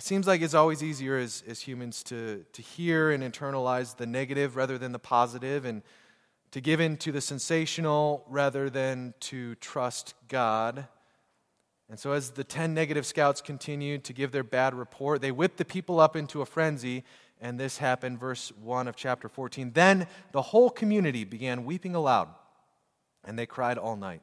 It 0.00 0.04
seems 0.04 0.26
like 0.26 0.40
it's 0.40 0.54
always 0.54 0.82
easier 0.82 1.18
as, 1.18 1.44
as 1.46 1.60
humans 1.60 2.02
to, 2.04 2.42
to 2.54 2.62
hear 2.62 3.10
and 3.10 3.22
internalize 3.22 3.98
the 3.98 4.06
negative 4.06 4.56
rather 4.56 4.78
than 4.78 4.92
the 4.92 4.98
positive, 4.98 5.66
and 5.66 5.82
to 6.52 6.62
give 6.62 6.80
in 6.80 6.96
to 6.96 7.12
the 7.12 7.20
sensational 7.20 8.24
rather 8.26 8.70
than 8.70 9.12
to 9.20 9.56
trust 9.56 10.14
God. 10.26 10.88
And 11.90 11.98
so, 11.98 12.12
as 12.12 12.30
the 12.30 12.44
10 12.44 12.72
negative 12.72 13.04
scouts 13.04 13.42
continued 13.42 14.02
to 14.04 14.14
give 14.14 14.32
their 14.32 14.42
bad 14.42 14.72
report, 14.72 15.20
they 15.20 15.32
whipped 15.32 15.58
the 15.58 15.66
people 15.66 16.00
up 16.00 16.16
into 16.16 16.40
a 16.40 16.46
frenzy. 16.46 17.04
And 17.38 17.60
this 17.60 17.76
happened, 17.76 18.18
verse 18.18 18.52
1 18.58 18.88
of 18.88 18.96
chapter 18.96 19.28
14. 19.28 19.72
Then 19.74 20.06
the 20.32 20.40
whole 20.40 20.70
community 20.70 21.24
began 21.24 21.66
weeping 21.66 21.94
aloud, 21.94 22.30
and 23.22 23.38
they 23.38 23.44
cried 23.44 23.76
all 23.76 23.96
night. 23.96 24.22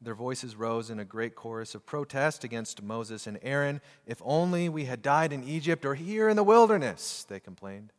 Their 0.00 0.14
voices 0.14 0.56
rose 0.56 0.90
in 0.90 1.00
a 1.00 1.04
great 1.04 1.34
chorus 1.34 1.74
of 1.74 1.86
protest 1.86 2.44
against 2.44 2.82
Moses 2.82 3.26
and 3.26 3.38
Aaron. 3.42 3.80
If 4.06 4.20
only 4.24 4.68
we 4.68 4.84
had 4.84 5.00
died 5.00 5.32
in 5.32 5.42
Egypt 5.42 5.84
or 5.84 5.94
here 5.94 6.28
in 6.28 6.36
the 6.36 6.44
wilderness, 6.44 7.24
they 7.28 7.40
complained. 7.40 7.92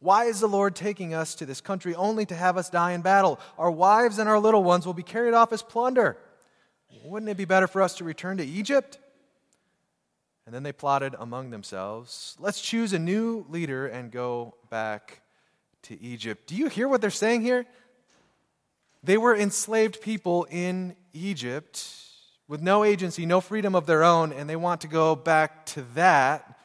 Why 0.00 0.26
is 0.26 0.40
the 0.40 0.46
Lord 0.46 0.76
taking 0.76 1.14
us 1.14 1.34
to 1.36 1.46
this 1.46 1.62
country 1.62 1.94
only 1.94 2.26
to 2.26 2.34
have 2.34 2.58
us 2.58 2.68
die 2.68 2.92
in 2.92 3.00
battle? 3.00 3.40
Our 3.56 3.70
wives 3.70 4.18
and 4.18 4.28
our 4.28 4.38
little 4.38 4.62
ones 4.62 4.84
will 4.84 4.92
be 4.92 5.02
carried 5.02 5.32
off 5.32 5.50
as 5.50 5.62
plunder. 5.62 6.18
Wouldn't 7.04 7.30
it 7.30 7.38
be 7.38 7.46
better 7.46 7.66
for 7.66 7.80
us 7.80 7.96
to 7.96 8.04
return 8.04 8.36
to 8.36 8.44
Egypt? 8.44 8.98
And 10.44 10.54
then 10.54 10.62
they 10.62 10.72
plotted 10.72 11.14
among 11.18 11.50
themselves 11.50 12.36
let's 12.38 12.60
choose 12.60 12.92
a 12.92 12.98
new 12.98 13.46
leader 13.48 13.86
and 13.86 14.10
go 14.10 14.56
back 14.68 15.22
to 15.84 16.00
Egypt. 16.02 16.46
Do 16.46 16.54
you 16.54 16.68
hear 16.68 16.86
what 16.86 17.00
they're 17.00 17.10
saying 17.10 17.40
here? 17.40 17.64
They 19.02 19.16
were 19.16 19.34
enslaved 19.34 20.00
people 20.00 20.46
in 20.50 20.96
Egypt 21.14 21.82
with 22.46 22.60
no 22.60 22.84
agency, 22.84 23.24
no 23.24 23.40
freedom 23.40 23.74
of 23.74 23.86
their 23.86 24.04
own, 24.04 24.32
and 24.32 24.48
they 24.50 24.56
want 24.56 24.82
to 24.82 24.88
go 24.88 25.16
back 25.16 25.64
to 25.64 25.82
that 25.94 26.58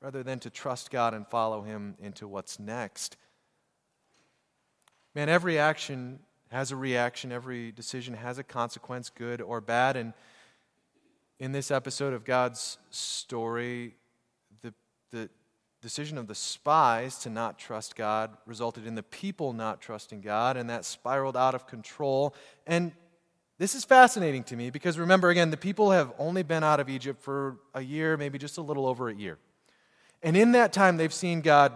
rather 0.00 0.22
than 0.22 0.38
to 0.40 0.50
trust 0.50 0.90
God 0.90 1.12
and 1.12 1.26
follow 1.26 1.62
Him 1.62 1.96
into 2.00 2.26
what's 2.26 2.58
next. 2.58 3.16
Man, 5.14 5.28
every 5.28 5.58
action 5.58 6.20
has 6.50 6.70
a 6.70 6.76
reaction, 6.76 7.32
every 7.32 7.72
decision 7.72 8.14
has 8.14 8.38
a 8.38 8.44
consequence, 8.44 9.10
good 9.10 9.40
or 9.42 9.60
bad. 9.60 9.96
And 9.96 10.14
in 11.38 11.52
this 11.52 11.70
episode 11.70 12.14
of 12.14 12.24
God's 12.24 12.78
story, 12.90 13.94
the 14.62 14.72
the 15.10 15.28
decision 15.82 16.18
of 16.18 16.26
the 16.26 16.34
spies 16.34 17.18
to 17.18 17.30
not 17.30 17.58
trust 17.58 17.96
God 17.96 18.36
resulted 18.46 18.86
in 18.86 18.94
the 18.94 19.02
people 19.02 19.52
not 19.52 19.80
trusting 19.80 20.20
God, 20.20 20.56
and 20.56 20.70
that 20.70 20.84
spiraled 20.84 21.36
out 21.36 21.54
of 21.54 21.66
control. 21.66 22.34
And 22.66 22.92
this 23.58 23.74
is 23.74 23.84
fascinating 23.84 24.44
to 24.44 24.56
me 24.56 24.70
because 24.70 24.98
remember, 24.98 25.30
again, 25.30 25.50
the 25.50 25.56
people 25.56 25.90
have 25.90 26.12
only 26.18 26.42
been 26.42 26.62
out 26.62 26.78
of 26.78 26.88
Egypt 26.88 27.22
for 27.22 27.56
a 27.74 27.80
year, 27.80 28.16
maybe 28.16 28.38
just 28.38 28.58
a 28.58 28.62
little 28.62 28.86
over 28.86 29.08
a 29.08 29.14
year. 29.14 29.38
And 30.22 30.36
in 30.36 30.52
that 30.52 30.72
time, 30.72 30.96
they've 30.96 31.12
seen 31.12 31.40
God 31.40 31.72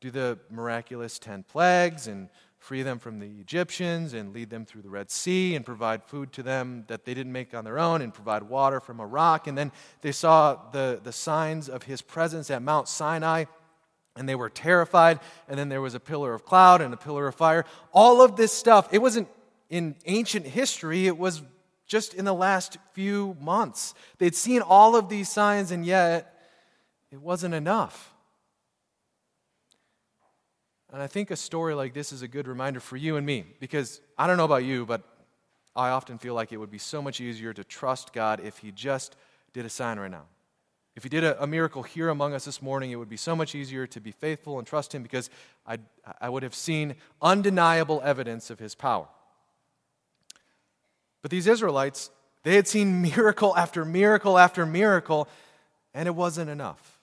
do 0.00 0.10
the 0.10 0.38
miraculous 0.50 1.18
10 1.18 1.42
plagues 1.42 2.06
and 2.06 2.28
free 2.58 2.82
them 2.82 2.98
from 2.98 3.18
the 3.18 3.26
Egyptians 3.40 4.14
and 4.14 4.32
lead 4.32 4.50
them 4.50 4.64
through 4.64 4.82
the 4.82 4.88
Red 4.88 5.10
Sea 5.10 5.54
and 5.54 5.64
provide 5.64 6.02
food 6.02 6.32
to 6.32 6.42
them 6.42 6.84
that 6.88 7.04
they 7.04 7.14
didn't 7.14 7.32
make 7.32 7.54
on 7.54 7.64
their 7.64 7.78
own 7.78 8.02
and 8.02 8.12
provide 8.12 8.42
water 8.42 8.80
from 8.80 8.98
a 8.98 9.06
rock. 9.06 9.46
And 9.46 9.56
then 9.56 9.72
they 10.00 10.12
saw 10.12 10.58
the, 10.72 11.00
the 11.02 11.12
signs 11.12 11.68
of 11.68 11.84
his 11.84 12.02
presence 12.02 12.50
at 12.50 12.62
Mount 12.62 12.88
Sinai 12.88 13.44
and 14.16 14.28
they 14.28 14.34
were 14.34 14.48
terrified. 14.48 15.20
And 15.48 15.58
then 15.58 15.68
there 15.68 15.82
was 15.82 15.94
a 15.94 16.00
pillar 16.00 16.34
of 16.34 16.44
cloud 16.44 16.80
and 16.80 16.92
a 16.92 16.96
pillar 16.96 17.28
of 17.28 17.34
fire. 17.34 17.64
All 17.92 18.22
of 18.22 18.36
this 18.36 18.52
stuff, 18.52 18.88
it 18.92 18.98
wasn't 18.98 19.28
in 19.70 19.96
ancient 20.06 20.46
history, 20.46 21.06
it 21.06 21.18
was 21.18 21.42
just 21.86 22.14
in 22.14 22.24
the 22.24 22.34
last 22.34 22.78
few 22.92 23.36
months. 23.40 23.94
They'd 24.18 24.34
seen 24.34 24.62
all 24.62 24.96
of 24.96 25.08
these 25.08 25.28
signs, 25.28 25.70
and 25.70 25.84
yet 25.86 26.34
it 27.10 27.20
wasn't 27.20 27.54
enough. 27.54 28.12
And 30.92 31.02
I 31.02 31.06
think 31.06 31.30
a 31.30 31.36
story 31.36 31.74
like 31.74 31.94
this 31.94 32.12
is 32.12 32.22
a 32.22 32.28
good 32.28 32.48
reminder 32.48 32.80
for 32.80 32.96
you 32.96 33.16
and 33.16 33.26
me 33.26 33.44
because 33.60 34.00
I 34.16 34.26
don't 34.26 34.36
know 34.36 34.44
about 34.44 34.64
you, 34.64 34.86
but 34.86 35.02
I 35.74 35.90
often 35.90 36.16
feel 36.18 36.34
like 36.34 36.52
it 36.52 36.56
would 36.56 36.70
be 36.70 36.78
so 36.78 37.02
much 37.02 37.20
easier 37.20 37.52
to 37.52 37.64
trust 37.64 38.12
God 38.12 38.40
if 38.42 38.58
He 38.58 38.72
just 38.72 39.16
did 39.52 39.66
a 39.66 39.68
sign 39.68 39.98
right 39.98 40.10
now. 40.10 40.24
If 40.94 41.02
He 41.02 41.08
did 41.08 41.24
a, 41.24 41.42
a 41.42 41.46
miracle 41.46 41.82
here 41.82 42.08
among 42.08 42.34
us 42.34 42.44
this 42.44 42.62
morning, 42.62 42.92
it 42.92 42.96
would 42.96 43.08
be 43.08 43.16
so 43.16 43.36
much 43.36 43.54
easier 43.54 43.86
to 43.88 44.00
be 44.00 44.12
faithful 44.12 44.58
and 44.58 44.66
trust 44.66 44.94
Him 44.94 45.02
because 45.02 45.28
i 45.66 45.78
I 46.20 46.28
would 46.28 46.44
have 46.44 46.54
seen 46.54 46.94
undeniable 47.20 48.00
evidence 48.04 48.48
of 48.48 48.58
His 48.58 48.74
power. 48.74 49.08
But 51.26 51.32
these 51.32 51.48
Israelites, 51.48 52.12
they 52.44 52.54
had 52.54 52.68
seen 52.68 53.02
miracle 53.16 53.56
after 53.56 53.84
miracle 53.84 54.38
after 54.38 54.64
miracle, 54.64 55.26
and 55.92 56.06
it 56.06 56.14
wasn't 56.14 56.48
enough. 56.48 57.00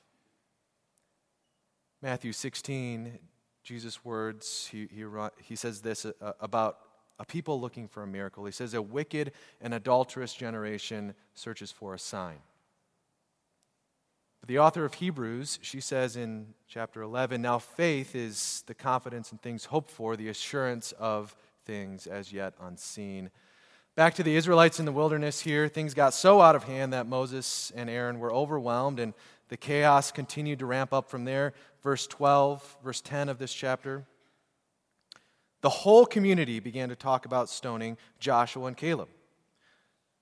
Matthew 2.01 2.31
16, 2.31 3.19
Jesus' 3.65 4.05
words, 4.05 4.69
he, 4.71 4.87
he, 4.89 5.03
he 5.41 5.57
says 5.57 5.81
this 5.81 6.05
uh, 6.05 6.31
about 6.39 6.77
a 7.19 7.25
people 7.25 7.59
looking 7.59 7.89
for 7.89 8.01
a 8.01 8.07
miracle. 8.07 8.45
He 8.45 8.53
says, 8.53 8.73
A 8.73 8.81
wicked 8.81 9.33
and 9.59 9.73
adulterous 9.73 10.33
generation 10.33 11.15
searches 11.33 11.69
for 11.69 11.93
a 11.93 11.99
sign. 11.99 12.37
But 14.39 14.47
the 14.47 14.59
author 14.59 14.85
of 14.85 14.93
Hebrews, 14.93 15.59
she 15.61 15.81
says 15.81 16.15
in 16.15 16.53
chapter 16.69 17.01
11, 17.01 17.41
Now 17.41 17.59
faith 17.59 18.15
is 18.15 18.63
the 18.67 18.73
confidence 18.73 19.33
in 19.33 19.37
things 19.39 19.65
hoped 19.65 19.91
for, 19.91 20.15
the 20.15 20.29
assurance 20.29 20.93
of 20.93 21.35
things 21.65 22.07
as 22.07 22.31
yet 22.31 22.53
unseen. 22.61 23.29
Back 23.95 24.15
to 24.15 24.23
the 24.23 24.35
Israelites 24.35 24.79
in 24.79 24.85
the 24.85 24.91
wilderness 24.91 25.41
here, 25.41 25.67
things 25.67 25.93
got 25.93 26.15
so 26.15 26.41
out 26.41 26.55
of 26.55 26.63
hand 26.63 26.93
that 26.93 27.05
Moses 27.05 27.71
and 27.75 27.91
Aaron 27.91 28.17
were 28.17 28.33
overwhelmed, 28.33 28.99
and 28.99 29.13
the 29.49 29.57
chaos 29.57 30.11
continued 30.11 30.57
to 30.59 30.65
ramp 30.65 30.91
up 30.91 31.11
from 31.11 31.25
there. 31.25 31.53
Verse 31.83 32.07
12, 32.07 32.77
verse 32.83 33.01
10 33.01 33.29
of 33.29 33.37
this 33.37 33.53
chapter. 33.53 34.03
The 35.61 35.69
whole 35.69 36.07
community 36.07 36.59
began 36.59 36.89
to 36.89 36.95
talk 36.95 37.27
about 37.27 37.49
stoning 37.49 37.99
Joshua 38.19 38.65
and 38.65 38.75
Caleb. 38.75 39.09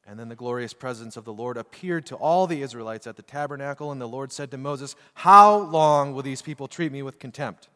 And 0.06 0.20
then 0.20 0.28
the 0.28 0.36
glorious 0.36 0.74
presence 0.74 1.16
of 1.16 1.24
the 1.24 1.32
Lord 1.32 1.56
appeared 1.56 2.06
to 2.08 2.16
all 2.16 2.48
the 2.48 2.62
Israelites 2.64 3.08
at 3.08 3.16
the 3.16 3.22
tabernacle, 3.22 3.90
and 3.90 4.02
the 4.02 4.08
Lord 4.08 4.34
said 4.34 4.52
to 4.52 4.58
Moses, 4.58 4.98
How 5.14 5.58
long 5.58 6.14
will 6.14 6.24
these 6.24 6.42
people 6.42 6.68
treat 6.68 6.92
me 6.92 7.04
with 7.04 7.20
contempt? 7.20 7.70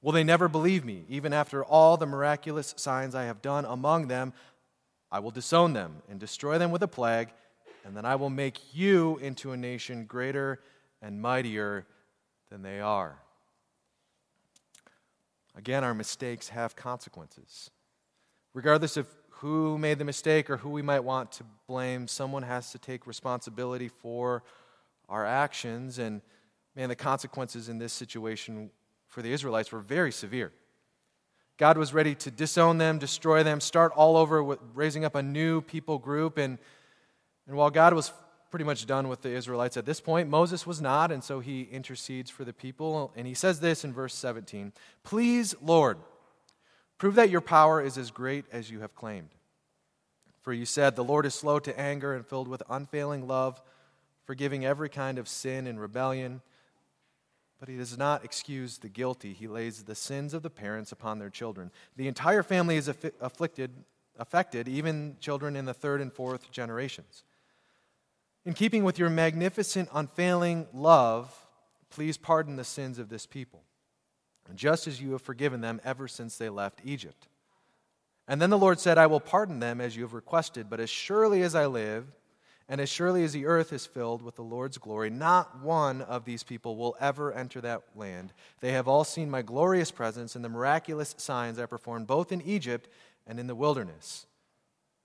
Will 0.00 0.12
they 0.12 0.22
never 0.22 0.48
believe 0.48 0.84
me, 0.84 1.06
even 1.08 1.32
after 1.32 1.64
all 1.64 1.96
the 1.96 2.06
miraculous 2.06 2.74
signs 2.76 3.14
I 3.14 3.24
have 3.24 3.42
done 3.42 3.64
among 3.64 4.06
them? 4.08 4.34
I 5.14 5.20
will 5.20 5.30
disown 5.30 5.74
them 5.74 6.02
and 6.10 6.18
destroy 6.18 6.58
them 6.58 6.72
with 6.72 6.82
a 6.82 6.88
plague, 6.88 7.28
and 7.84 7.96
then 7.96 8.04
I 8.04 8.16
will 8.16 8.30
make 8.30 8.74
you 8.74 9.16
into 9.18 9.52
a 9.52 9.56
nation 9.56 10.06
greater 10.06 10.58
and 11.00 11.22
mightier 11.22 11.86
than 12.50 12.62
they 12.62 12.80
are. 12.80 13.20
Again, 15.54 15.84
our 15.84 15.94
mistakes 15.94 16.48
have 16.48 16.74
consequences. 16.74 17.70
Regardless 18.54 18.96
of 18.96 19.06
who 19.30 19.78
made 19.78 20.00
the 20.00 20.04
mistake 20.04 20.50
or 20.50 20.56
who 20.56 20.70
we 20.70 20.82
might 20.82 21.04
want 21.04 21.30
to 21.30 21.44
blame, 21.68 22.08
someone 22.08 22.42
has 22.42 22.72
to 22.72 22.78
take 22.78 23.06
responsibility 23.06 23.86
for 23.86 24.42
our 25.08 25.24
actions. 25.24 26.00
And 26.00 26.22
man, 26.74 26.88
the 26.88 26.96
consequences 26.96 27.68
in 27.68 27.78
this 27.78 27.92
situation 27.92 28.68
for 29.06 29.22
the 29.22 29.30
Israelites 29.30 29.70
were 29.70 29.78
very 29.78 30.10
severe. 30.10 30.50
God 31.56 31.78
was 31.78 31.94
ready 31.94 32.14
to 32.16 32.30
disown 32.30 32.78
them, 32.78 32.98
destroy 32.98 33.42
them, 33.42 33.60
start 33.60 33.92
all 33.94 34.16
over 34.16 34.42
with 34.42 34.58
raising 34.74 35.04
up 35.04 35.14
a 35.14 35.22
new 35.22 35.60
people 35.60 35.98
group. 35.98 36.36
And, 36.36 36.58
and 37.46 37.56
while 37.56 37.70
God 37.70 37.94
was 37.94 38.12
pretty 38.50 38.64
much 38.64 38.86
done 38.86 39.08
with 39.08 39.22
the 39.22 39.30
Israelites 39.30 39.76
at 39.76 39.86
this 39.86 40.00
point, 40.00 40.28
Moses 40.28 40.66
was 40.66 40.80
not, 40.80 41.12
and 41.12 41.22
so 41.22 41.40
he 41.40 41.62
intercedes 41.62 42.30
for 42.30 42.44
the 42.44 42.52
people. 42.52 43.12
And 43.16 43.26
he 43.26 43.34
says 43.34 43.60
this 43.60 43.84
in 43.84 43.92
verse 43.92 44.14
17 44.14 44.72
Please, 45.04 45.54
Lord, 45.62 45.98
prove 46.98 47.14
that 47.14 47.30
your 47.30 47.40
power 47.40 47.80
is 47.80 47.98
as 47.98 48.10
great 48.10 48.46
as 48.50 48.70
you 48.70 48.80
have 48.80 48.94
claimed. 48.94 49.30
For 50.42 50.52
you 50.52 50.66
said, 50.66 50.96
The 50.96 51.04
Lord 51.04 51.24
is 51.24 51.34
slow 51.34 51.60
to 51.60 51.78
anger 51.78 52.14
and 52.14 52.26
filled 52.26 52.48
with 52.48 52.62
unfailing 52.68 53.28
love, 53.28 53.62
forgiving 54.24 54.64
every 54.64 54.88
kind 54.88 55.18
of 55.18 55.28
sin 55.28 55.68
and 55.68 55.80
rebellion 55.80 56.42
but 57.64 57.70
he 57.70 57.78
does 57.78 57.96
not 57.96 58.26
excuse 58.26 58.76
the 58.76 58.90
guilty. 58.90 59.32
He 59.32 59.48
lays 59.48 59.84
the 59.84 59.94
sins 59.94 60.34
of 60.34 60.42
the 60.42 60.50
parents 60.50 60.92
upon 60.92 61.18
their 61.18 61.30
children. 61.30 61.70
The 61.96 62.08
entire 62.08 62.42
family 62.42 62.76
is 62.76 62.88
afflicted, 62.88 63.70
affected, 64.18 64.68
even 64.68 65.16
children 65.18 65.56
in 65.56 65.64
the 65.64 65.72
third 65.72 66.02
and 66.02 66.12
fourth 66.12 66.50
generations. 66.50 67.24
In 68.44 68.52
keeping 68.52 68.84
with 68.84 68.98
your 68.98 69.08
magnificent, 69.08 69.88
unfailing 69.94 70.66
love, 70.74 71.34
please 71.88 72.18
pardon 72.18 72.56
the 72.56 72.64
sins 72.64 72.98
of 72.98 73.08
this 73.08 73.24
people, 73.24 73.62
just 74.54 74.86
as 74.86 75.00
you 75.00 75.12
have 75.12 75.22
forgiven 75.22 75.62
them 75.62 75.80
ever 75.84 76.06
since 76.06 76.36
they 76.36 76.50
left 76.50 76.82
Egypt. 76.84 77.28
And 78.28 78.42
then 78.42 78.50
the 78.50 78.58
Lord 78.58 78.78
said, 78.78 78.98
I 78.98 79.06
will 79.06 79.20
pardon 79.20 79.60
them 79.60 79.80
as 79.80 79.96
you 79.96 80.02
have 80.02 80.12
requested, 80.12 80.68
but 80.68 80.80
as 80.80 80.90
surely 80.90 81.40
as 81.40 81.54
I 81.54 81.64
live, 81.64 82.08
and 82.68 82.80
as 82.80 82.88
surely 82.88 83.24
as 83.24 83.32
the 83.32 83.46
earth 83.46 83.72
is 83.72 83.84
filled 83.84 84.22
with 84.22 84.36
the 84.36 84.42
Lord's 84.42 84.78
glory, 84.78 85.10
not 85.10 85.60
one 85.60 86.00
of 86.00 86.24
these 86.24 86.42
people 86.42 86.76
will 86.76 86.96
ever 86.98 87.32
enter 87.32 87.60
that 87.60 87.82
land. 87.94 88.32
They 88.60 88.72
have 88.72 88.88
all 88.88 89.04
seen 89.04 89.30
my 89.30 89.42
glorious 89.42 89.90
presence 89.90 90.34
and 90.34 90.44
the 90.44 90.48
miraculous 90.48 91.14
signs 91.18 91.58
I 91.58 91.66
performed 91.66 92.06
both 92.06 92.32
in 92.32 92.40
Egypt 92.40 92.88
and 93.26 93.38
in 93.38 93.46
the 93.46 93.54
wilderness. 93.54 94.26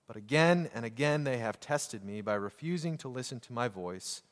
But 0.06 0.16
again 0.16 0.70
and 0.74 0.84
again 0.84 1.24
they 1.24 1.38
have 1.38 1.60
tested 1.60 2.02
me 2.02 2.22
by 2.22 2.34
refusing 2.34 2.96
to 2.98 3.08
listen 3.08 3.40
to 3.40 3.52
my 3.52 3.68
voice. 3.68 4.22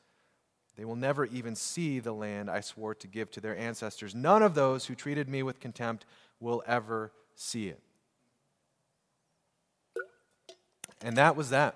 They 0.75 0.85
will 0.85 0.95
never 0.95 1.25
even 1.25 1.55
see 1.55 1.99
the 1.99 2.13
land 2.13 2.49
I 2.49 2.61
swore 2.61 2.95
to 2.95 3.07
give 3.07 3.29
to 3.31 3.41
their 3.41 3.57
ancestors. 3.57 4.15
None 4.15 4.41
of 4.41 4.55
those 4.55 4.85
who 4.85 4.95
treated 4.95 5.29
me 5.29 5.43
with 5.43 5.59
contempt 5.59 6.05
will 6.39 6.63
ever 6.65 7.11
see 7.35 7.67
it. 7.67 7.79
And 11.01 11.15
that 11.17 11.35
was 11.35 11.51
that. 11.51 11.75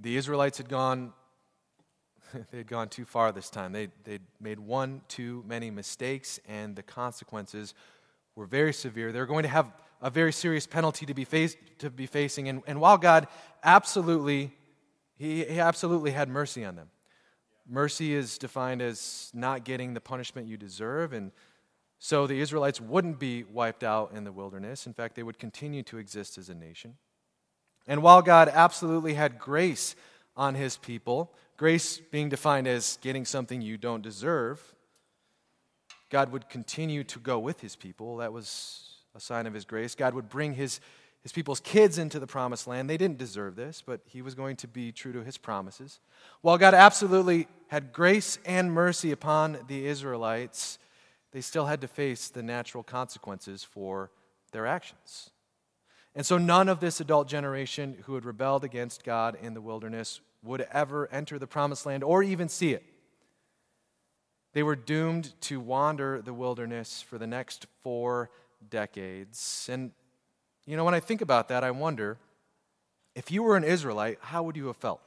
The 0.00 0.16
Israelites 0.16 0.58
had 0.58 0.68
gone 0.68 1.12
they 2.50 2.58
had 2.58 2.66
gone 2.66 2.88
too 2.88 3.04
far 3.04 3.32
this 3.32 3.50
time. 3.50 3.72
They 3.72 3.88
they'd 4.04 4.22
made 4.40 4.58
one 4.58 5.02
too 5.08 5.44
many 5.46 5.70
mistakes, 5.70 6.40
and 6.48 6.74
the 6.74 6.82
consequences 6.82 7.74
were 8.34 8.46
very 8.46 8.72
severe. 8.72 9.12
They're 9.12 9.26
going 9.26 9.44
to 9.44 9.48
have 9.48 9.72
a 10.02 10.10
very 10.10 10.32
serious 10.32 10.66
penalty 10.66 11.06
to 11.06 11.14
be, 11.14 11.24
face, 11.24 11.56
to 11.78 11.90
be 11.90 12.06
facing. 12.06 12.48
And, 12.48 12.62
and 12.66 12.80
while 12.80 12.98
God 12.98 13.26
absolutely, 13.64 14.52
he, 15.16 15.44
he 15.44 15.58
absolutely 15.58 16.10
had 16.10 16.28
mercy 16.28 16.64
on 16.64 16.76
them. 16.76 16.90
Mercy 17.68 18.14
is 18.14 18.38
defined 18.38 18.82
as 18.82 19.30
not 19.34 19.64
getting 19.64 19.94
the 19.94 20.00
punishment 20.00 20.46
you 20.46 20.56
deserve. 20.56 21.12
And 21.12 21.32
so 21.98 22.26
the 22.26 22.40
Israelites 22.40 22.80
wouldn't 22.80 23.18
be 23.18 23.42
wiped 23.42 23.82
out 23.82 24.12
in 24.14 24.24
the 24.24 24.32
wilderness. 24.32 24.86
In 24.86 24.92
fact, 24.92 25.16
they 25.16 25.22
would 25.22 25.38
continue 25.38 25.82
to 25.84 25.98
exist 25.98 26.38
as 26.38 26.48
a 26.48 26.54
nation. 26.54 26.96
And 27.86 28.02
while 28.02 28.22
God 28.22 28.50
absolutely 28.52 29.14
had 29.14 29.38
grace 29.38 29.94
on 30.36 30.54
his 30.54 30.76
people, 30.76 31.32
grace 31.56 31.98
being 31.98 32.28
defined 32.28 32.66
as 32.66 32.98
getting 33.00 33.24
something 33.24 33.62
you 33.62 33.76
don't 33.76 34.02
deserve, 34.02 34.60
God 36.10 36.32
would 36.32 36.48
continue 36.48 37.04
to 37.04 37.18
go 37.18 37.38
with 37.38 37.60
his 37.60 37.76
people. 37.76 38.18
That 38.18 38.32
was 38.32 39.02
a 39.14 39.20
sign 39.20 39.46
of 39.46 39.54
his 39.54 39.64
grace. 39.64 39.94
God 39.94 40.14
would 40.14 40.28
bring 40.28 40.54
his, 40.54 40.80
his 41.22 41.32
people's 41.32 41.60
kids 41.60 41.98
into 41.98 42.20
the 42.20 42.26
promised 42.26 42.66
land. 42.66 42.88
They 42.88 42.96
didn't 42.96 43.18
deserve 43.18 43.56
this, 43.56 43.82
but 43.84 44.00
he 44.04 44.22
was 44.22 44.34
going 44.34 44.56
to 44.56 44.68
be 44.68 44.92
true 44.92 45.12
to 45.12 45.24
his 45.24 45.38
promises. 45.38 46.00
While 46.42 46.58
God 46.58 46.74
absolutely 46.74 47.48
had 47.68 47.92
grace 47.92 48.38
and 48.44 48.72
mercy 48.72 49.10
upon 49.10 49.58
the 49.66 49.86
Israelites, 49.86 50.78
they 51.32 51.40
still 51.40 51.66
had 51.66 51.80
to 51.80 51.88
face 51.88 52.28
the 52.28 52.42
natural 52.42 52.82
consequences 52.82 53.64
for 53.64 54.10
their 54.52 54.66
actions. 54.66 55.30
And 56.16 56.24
so 56.24 56.38
none 56.38 56.70
of 56.70 56.80
this 56.80 56.98
adult 56.98 57.28
generation 57.28 57.98
who 58.06 58.14
had 58.14 58.24
rebelled 58.24 58.64
against 58.64 59.04
God 59.04 59.36
in 59.40 59.52
the 59.52 59.60
wilderness 59.60 60.20
would 60.42 60.66
ever 60.72 61.08
enter 61.12 61.38
the 61.38 61.46
promised 61.46 61.84
land 61.84 62.02
or 62.02 62.22
even 62.22 62.48
see 62.48 62.72
it. 62.72 62.82
They 64.54 64.62
were 64.62 64.76
doomed 64.76 65.38
to 65.42 65.60
wander 65.60 66.22
the 66.22 66.32
wilderness 66.32 67.02
for 67.02 67.18
the 67.18 67.26
next 67.26 67.66
four 67.82 68.30
decades. 68.70 69.68
And, 69.70 69.92
you 70.64 70.78
know, 70.78 70.84
when 70.84 70.94
I 70.94 71.00
think 71.00 71.20
about 71.20 71.48
that, 71.48 71.62
I 71.62 71.70
wonder 71.70 72.16
if 73.14 73.30
you 73.30 73.42
were 73.42 73.58
an 73.58 73.64
Israelite, 73.64 74.16
how 74.22 74.42
would 74.44 74.56
you 74.56 74.68
have 74.68 74.76
felt? 74.78 75.02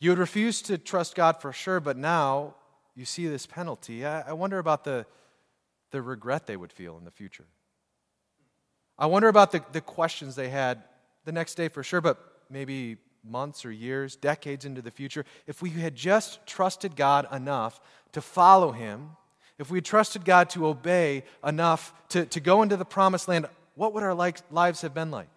You 0.00 0.10
would 0.10 0.18
refuse 0.18 0.60
to 0.62 0.76
trust 0.76 1.14
God 1.14 1.40
for 1.40 1.52
sure, 1.52 1.78
but 1.78 1.96
now 1.96 2.56
you 2.96 3.04
see 3.04 3.28
this 3.28 3.46
penalty. 3.46 4.04
I, 4.04 4.30
I 4.30 4.32
wonder 4.32 4.58
about 4.58 4.82
the, 4.82 5.06
the 5.92 6.02
regret 6.02 6.48
they 6.48 6.56
would 6.56 6.72
feel 6.72 6.98
in 6.98 7.04
the 7.04 7.12
future. 7.12 7.46
I 8.98 9.06
wonder 9.06 9.28
about 9.28 9.52
the, 9.52 9.64
the 9.72 9.80
questions 9.80 10.34
they 10.34 10.48
had 10.48 10.82
the 11.24 11.32
next 11.32 11.54
day 11.54 11.68
for 11.68 11.82
sure, 11.82 12.00
but 12.00 12.18
maybe 12.50 12.98
months 13.24 13.64
or 13.64 13.70
years, 13.70 14.16
decades 14.16 14.64
into 14.64 14.82
the 14.82 14.90
future. 14.90 15.24
If 15.46 15.62
we 15.62 15.70
had 15.70 15.94
just 15.94 16.44
trusted 16.46 16.96
God 16.96 17.26
enough 17.32 17.80
to 18.12 18.20
follow 18.20 18.72
Him, 18.72 19.10
if 19.58 19.70
we 19.70 19.78
had 19.78 19.84
trusted 19.84 20.24
God 20.24 20.50
to 20.50 20.66
obey 20.66 21.24
enough 21.44 21.94
to, 22.10 22.26
to 22.26 22.40
go 22.40 22.62
into 22.62 22.76
the 22.76 22.84
promised 22.84 23.28
land, 23.28 23.46
what 23.74 23.94
would 23.94 24.02
our 24.02 24.14
lives 24.14 24.80
have 24.82 24.94
been 24.94 25.10
like? 25.10 25.28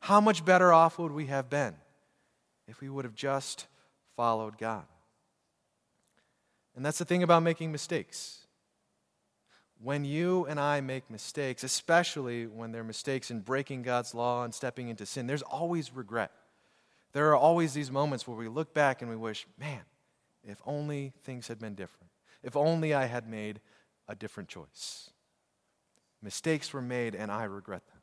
How 0.00 0.20
much 0.20 0.44
better 0.44 0.72
off 0.72 0.98
would 0.98 1.12
we 1.12 1.26
have 1.26 1.50
been 1.50 1.74
if 2.68 2.80
we 2.80 2.88
would 2.88 3.04
have 3.04 3.14
just 3.14 3.66
followed 4.16 4.58
God? 4.58 4.84
And 6.76 6.84
that's 6.84 6.98
the 6.98 7.04
thing 7.04 7.22
about 7.22 7.42
making 7.42 7.72
mistakes. 7.72 8.45
When 9.82 10.04
you 10.04 10.46
and 10.46 10.58
I 10.58 10.80
make 10.80 11.10
mistakes, 11.10 11.62
especially 11.62 12.46
when 12.46 12.72
they're 12.72 12.84
mistakes 12.84 13.30
in 13.30 13.40
breaking 13.40 13.82
God's 13.82 14.14
law 14.14 14.44
and 14.44 14.54
stepping 14.54 14.88
into 14.88 15.04
sin, 15.04 15.26
there's 15.26 15.42
always 15.42 15.94
regret. 15.94 16.32
There 17.12 17.30
are 17.30 17.36
always 17.36 17.74
these 17.74 17.90
moments 17.90 18.26
where 18.26 18.36
we 18.36 18.48
look 18.48 18.72
back 18.74 19.02
and 19.02 19.10
we 19.10 19.16
wish, 19.16 19.46
man, 19.58 19.82
if 20.42 20.58
only 20.64 21.12
things 21.22 21.48
had 21.48 21.58
been 21.58 21.74
different. 21.74 22.10
If 22.42 22.56
only 22.56 22.94
I 22.94 23.04
had 23.04 23.28
made 23.28 23.60
a 24.08 24.14
different 24.14 24.48
choice. 24.48 25.10
Mistakes 26.22 26.72
were 26.72 26.82
made 26.82 27.14
and 27.14 27.30
I 27.30 27.44
regret 27.44 27.86
them. 27.86 27.96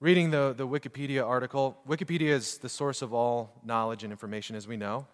Reading 0.00 0.30
the, 0.30 0.54
the 0.56 0.66
Wikipedia 0.66 1.26
article, 1.26 1.76
Wikipedia 1.86 2.28
is 2.28 2.58
the 2.58 2.68
source 2.68 3.02
of 3.02 3.12
all 3.12 3.60
knowledge 3.64 4.04
and 4.04 4.12
information, 4.12 4.54
as 4.54 4.68
we 4.68 4.76
know. 4.76 5.08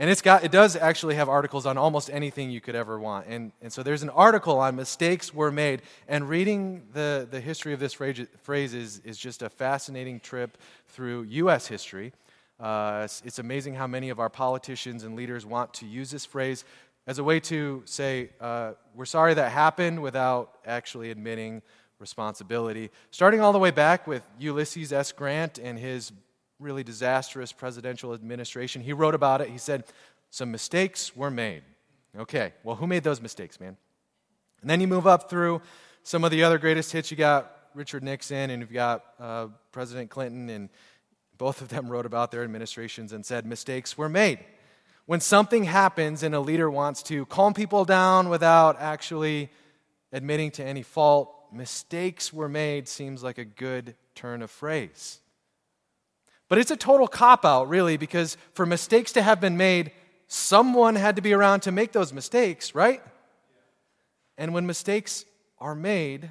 And 0.00 0.08
it's 0.08 0.22
got, 0.22 0.44
it 0.44 0.50
does 0.50 0.76
actually 0.76 1.16
have 1.16 1.28
articles 1.28 1.66
on 1.66 1.76
almost 1.76 2.08
anything 2.08 2.50
you 2.50 2.62
could 2.62 2.74
ever 2.74 2.98
want. 2.98 3.26
And, 3.28 3.52
and 3.60 3.70
so 3.70 3.82
there's 3.82 4.02
an 4.02 4.08
article 4.08 4.58
on 4.58 4.74
mistakes 4.74 5.34
were 5.34 5.52
made. 5.52 5.82
And 6.08 6.26
reading 6.26 6.84
the, 6.94 7.28
the 7.30 7.38
history 7.38 7.74
of 7.74 7.80
this 7.80 7.92
phrase, 7.92 8.74
is, 8.74 9.02
is 9.04 9.18
just 9.18 9.42
a 9.42 9.50
fascinating 9.50 10.18
trip 10.18 10.56
through 10.88 11.24
U.S. 11.24 11.66
history. 11.66 12.14
Uh, 12.58 13.02
it's, 13.04 13.20
it's, 13.26 13.38
amazing 13.38 13.74
how 13.74 13.86
many 13.86 14.08
of 14.08 14.18
our 14.18 14.30
politicians 14.30 15.04
and 15.04 15.16
leaders 15.16 15.44
want 15.44 15.74
to 15.74 15.86
use 15.86 16.10
this 16.10 16.24
phrase 16.24 16.64
as 17.06 17.18
a 17.18 17.24
way 17.24 17.38
to 17.40 17.82
say, 17.84 18.30
uh, 18.40 18.72
we're 18.94 19.04
sorry 19.04 19.34
that 19.34 19.52
happened 19.52 20.00
without 20.00 20.54
actually 20.64 21.10
admitting 21.10 21.60
responsibility. 21.98 22.90
Starting 23.10 23.42
all 23.42 23.52
the 23.52 23.58
way 23.58 23.70
back 23.70 24.06
with 24.06 24.26
Ulysses 24.38 24.94
S. 24.94 25.12
Grant 25.12 25.58
and 25.58 25.78
his 25.78 26.10
really 26.60 26.84
disastrous 26.84 27.52
presidential 27.52 28.14
administration, 28.14 28.82
he 28.82 28.92
wrote 28.92 29.14
about 29.14 29.40
it. 29.40 29.48
He 29.48 29.58
said, 29.58 29.84
Some 30.30 30.52
mistakes 30.52 31.16
were 31.16 31.30
made. 31.30 31.62
Okay, 32.18 32.52
well, 32.62 32.76
who 32.76 32.86
made 32.86 33.02
those 33.02 33.20
mistakes, 33.20 33.58
man? 33.58 33.76
And 34.60 34.68
then 34.68 34.80
you 34.80 34.86
move 34.86 35.06
up 35.06 35.30
through 35.30 35.62
some 36.02 36.24
of 36.24 36.30
the 36.30 36.44
other 36.44 36.58
greatest 36.58 36.92
hits. 36.92 37.10
You 37.10 37.16
got 37.16 37.50
Richard 37.74 38.02
Nixon 38.02 38.50
and 38.50 38.60
you've 38.60 38.72
got 38.72 39.04
uh, 39.18 39.46
President 39.72 40.10
Clinton, 40.10 40.50
and 40.50 40.68
both 41.38 41.62
of 41.62 41.68
them 41.68 41.88
wrote 41.88 42.06
about 42.06 42.30
their 42.30 42.42
administrations 42.42 43.12
and 43.12 43.24
said 43.24 43.46
mistakes 43.46 43.96
were 43.96 44.08
made. 44.08 44.40
When 45.06 45.20
something 45.20 45.64
happens 45.64 46.22
and 46.22 46.34
a 46.34 46.40
leader 46.40 46.70
wants 46.70 47.02
to 47.04 47.26
calm 47.26 47.54
people 47.54 47.84
down 47.84 48.28
without 48.28 48.80
actually 48.80 49.50
admitting 50.12 50.50
to 50.52 50.64
any 50.64 50.82
fault, 50.82 51.34
mistakes 51.52 52.32
were 52.32 52.48
made 52.48 52.88
seems 52.88 53.22
like 53.22 53.38
a 53.38 53.44
good 53.44 53.94
turn 54.14 54.42
of 54.42 54.50
phrase. 54.50 55.19
But 56.50 56.58
it's 56.58 56.72
a 56.72 56.76
total 56.76 57.06
cop 57.06 57.44
out, 57.46 57.68
really, 57.68 57.96
because 57.96 58.36
for 58.54 58.66
mistakes 58.66 59.12
to 59.12 59.22
have 59.22 59.40
been 59.40 59.56
made, 59.56 59.92
someone 60.26 60.96
had 60.96 61.14
to 61.16 61.22
be 61.22 61.32
around 61.32 61.60
to 61.60 61.72
make 61.72 61.92
those 61.92 62.12
mistakes, 62.12 62.74
right? 62.74 63.00
And 64.36 64.52
when 64.52 64.66
mistakes 64.66 65.24
are 65.58 65.76
made, 65.76 66.28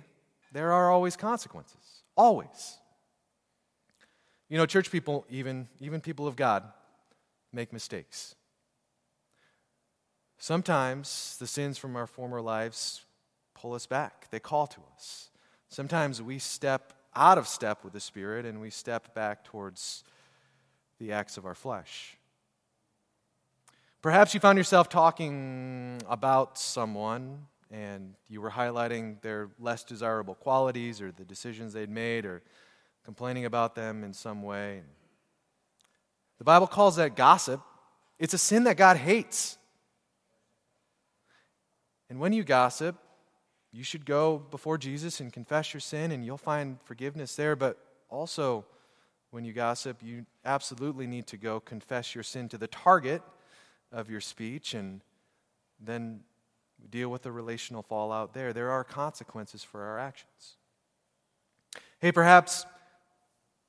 there 0.51 0.73
are 0.73 0.91
always 0.91 1.15
consequences. 1.15 2.03
Always. 2.17 2.77
You 4.49 4.57
know, 4.57 4.65
church 4.65 4.91
people, 4.91 5.25
even, 5.29 5.69
even 5.79 6.01
people 6.01 6.27
of 6.27 6.35
God, 6.35 6.63
make 7.53 7.71
mistakes. 7.71 8.35
Sometimes 10.37 11.37
the 11.39 11.47
sins 11.47 11.77
from 11.77 11.95
our 11.95 12.07
former 12.07 12.41
lives 12.41 13.05
pull 13.53 13.73
us 13.73 13.85
back, 13.85 14.27
they 14.31 14.39
call 14.39 14.67
to 14.67 14.81
us. 14.95 15.29
Sometimes 15.69 16.21
we 16.21 16.39
step 16.39 16.91
out 17.15 17.37
of 17.37 17.47
step 17.47 17.83
with 17.83 17.93
the 17.93 17.99
Spirit 17.99 18.45
and 18.45 18.61
we 18.61 18.69
step 18.69 19.13
back 19.13 19.43
towards 19.43 20.03
the 20.99 21.11
acts 21.11 21.37
of 21.37 21.45
our 21.45 21.55
flesh. 21.55 22.17
Perhaps 24.01 24.33
you 24.33 24.39
found 24.39 24.57
yourself 24.57 24.87
talking 24.87 26.01
about 26.07 26.57
someone 26.57 27.47
and 27.71 28.15
you 28.27 28.41
were 28.41 28.51
highlighting 28.51 29.21
their 29.21 29.49
less 29.59 29.83
desirable 29.83 30.35
qualities 30.35 31.01
or 31.01 31.11
the 31.11 31.25
decisions 31.25 31.73
they'd 31.73 31.89
made 31.89 32.25
or 32.25 32.41
complaining 33.03 33.45
about 33.45 33.75
them 33.75 34.03
in 34.03 34.13
some 34.13 34.41
way. 34.41 34.81
The 36.37 36.43
Bible 36.43 36.67
calls 36.67 36.95
that 36.95 37.15
gossip. 37.15 37.61
It's 38.17 38.33
a 38.33 38.37
sin 38.37 38.63
that 38.63 38.77
God 38.77 38.97
hates. 38.97 39.57
And 42.09 42.19
when 42.19 42.33
you 42.33 42.43
gossip, 42.43 42.95
you 43.71 43.83
should 43.83 44.05
go 44.05 44.37
before 44.37 44.77
Jesus 44.77 45.19
and 45.19 45.31
confess 45.31 45.73
your 45.73 45.81
sin, 45.81 46.11
and 46.11 46.25
you'll 46.25 46.37
find 46.37 46.79
forgiveness 46.83 47.35
there. 47.35 47.55
But 47.55 47.77
also, 48.09 48.65
when 49.31 49.45
you 49.45 49.53
gossip, 49.53 50.01
you 50.01 50.25
absolutely 50.43 51.05
need 51.05 51.27
to 51.27 51.37
go 51.37 51.59
confess 51.59 52.15
your 52.15 52.23
sin 52.23 52.49
to 52.49 52.57
the 52.57 52.67
target 52.67 53.21
of 53.91 54.09
your 54.09 54.21
speech 54.21 54.73
and 54.73 55.01
then 55.79 56.21
deal 56.89 57.09
with 57.09 57.23
the 57.23 57.31
relational 57.31 57.83
fallout 57.83 58.33
there. 58.33 58.53
There 58.53 58.71
are 58.71 58.83
consequences 58.83 59.63
for 59.63 59.83
our 59.83 59.99
actions. 59.99 60.55
Hey, 61.99 62.11
perhaps 62.11 62.65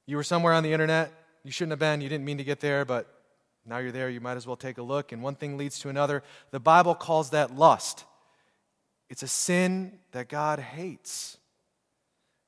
you 0.07 0.17
were 0.17 0.23
somewhere 0.23 0.53
on 0.53 0.63
the 0.63 0.73
internet, 0.73 1.13
you 1.45 1.51
shouldn't 1.51 1.73
have 1.73 1.79
been, 1.79 2.01
you 2.01 2.09
didn't 2.09 2.25
mean 2.25 2.39
to 2.39 2.45
get 2.45 2.61
there, 2.61 2.85
but 2.85 3.07
now 3.67 3.79
you're 3.79 3.93
there, 3.93 4.09
you 4.09 4.21
might 4.21 4.37
as 4.37 4.47
well 4.47 4.57
take 4.57 4.79
a 4.79 4.83
look, 4.83 5.13
and 5.13 5.23
one 5.23 5.35
thing 5.35 5.59
leads 5.59 5.79
to 5.81 5.89
another. 5.89 6.23
The 6.51 6.61
Bible 6.61 6.95
calls 6.95 7.31
that 7.31 7.55
lust. 7.55 8.05
It's 9.11 9.25
a 9.25 9.29
sin 9.29 9.99
that 10.13 10.29
God 10.29 10.61
hates. 10.61 11.37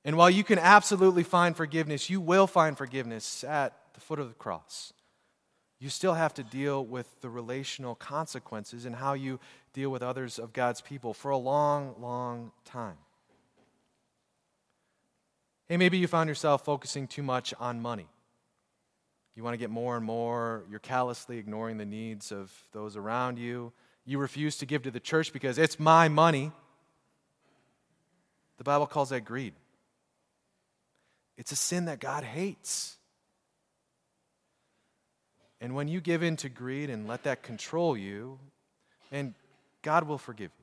And 0.05 0.17
while 0.17 0.31
you 0.31 0.45
can 0.45 0.59
absolutely 0.59 1.25
find 1.25 1.57
forgiveness, 1.57 2.09
you 2.09 2.21
will 2.21 2.47
find 2.47 2.79
forgiveness 2.79 3.45
at 3.45 3.77
the 3.95 4.01
foot 4.01 4.21
of 4.21 4.29
the 4.29 4.35
cross. 4.35 4.93
You 5.81 5.89
still 5.89 6.15
have 6.15 6.33
to 6.35 6.45
deal 6.45 6.85
with 6.85 7.21
the 7.21 7.29
relational 7.29 7.97
consequences 7.97 8.85
and 8.85 8.95
how 8.95 9.15
you 9.15 9.41
deal 9.73 9.91
with 9.91 10.03
others 10.03 10.39
of 10.39 10.53
God's 10.53 10.81
people 10.81 11.13
for 11.13 11.33
a 11.33 11.37
long, 11.37 11.97
long 11.99 12.53
time. 12.65 12.97
Hey, 15.69 15.77
maybe 15.77 15.99
you 15.99 16.07
found 16.07 16.29
yourself 16.29 16.65
focusing 16.65 17.09
too 17.09 17.23
much 17.23 17.53
on 17.59 17.81
money. 17.81 18.07
You 19.35 19.43
want 19.43 19.55
to 19.55 19.59
get 19.59 19.71
more 19.71 19.97
and 19.97 20.05
more. 20.05 20.65
You're 20.71 20.79
callously 20.79 21.39
ignoring 21.39 21.79
the 21.79 21.87
needs 21.87 22.31
of 22.31 22.53
those 22.73 22.97
around 22.97 23.39
you. 23.39 23.73
You 24.05 24.19
refuse 24.19 24.57
to 24.59 24.67
give 24.67 24.83
to 24.83 24.91
the 24.91 25.01
church 25.01 25.33
because 25.33 25.59
it's 25.59 25.79
my 25.79 26.09
money. 26.09 26.53
The 28.59 28.65
Bible 28.65 28.87
calls 28.87 29.11
that 29.11 29.23
greed. 29.23 29.55
It's 31.37 31.53
a 31.53 31.57
sin 31.57 31.87
that 31.87 32.01
God 32.01 32.25
hates. 32.25 32.97
And 35.61 35.75
when 35.75 35.89
you 35.89 36.01
give 36.01 36.23
in 36.23 36.37
to 36.39 36.49
greed 36.49 36.91
and 36.91 37.07
let 37.07 37.23
that 37.25 37.43
control 37.43 37.97
you, 37.97 38.39
and 39.13 39.35
God 39.83 40.09
will 40.09 40.19
forgive 40.19 40.51
you. 40.59 40.62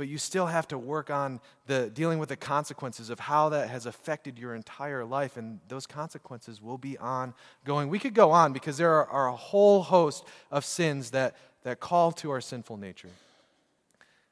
But 0.00 0.08
you 0.08 0.16
still 0.16 0.46
have 0.46 0.66
to 0.68 0.78
work 0.78 1.10
on 1.10 1.40
the 1.66 1.90
dealing 1.90 2.18
with 2.18 2.30
the 2.30 2.36
consequences 2.36 3.10
of 3.10 3.20
how 3.20 3.50
that 3.50 3.68
has 3.68 3.84
affected 3.84 4.38
your 4.38 4.54
entire 4.54 5.04
life, 5.04 5.36
and 5.36 5.60
those 5.68 5.86
consequences 5.86 6.62
will 6.62 6.78
be 6.78 6.96
ongoing. 6.96 7.90
We 7.90 7.98
could 7.98 8.14
go 8.14 8.30
on 8.30 8.54
because 8.54 8.78
there 8.78 8.94
are, 8.94 9.06
are 9.06 9.28
a 9.28 9.36
whole 9.36 9.82
host 9.82 10.24
of 10.50 10.64
sins 10.64 11.10
that 11.10 11.36
that 11.64 11.80
call 11.80 12.12
to 12.12 12.30
our 12.30 12.40
sinful 12.40 12.78
nature. 12.78 13.10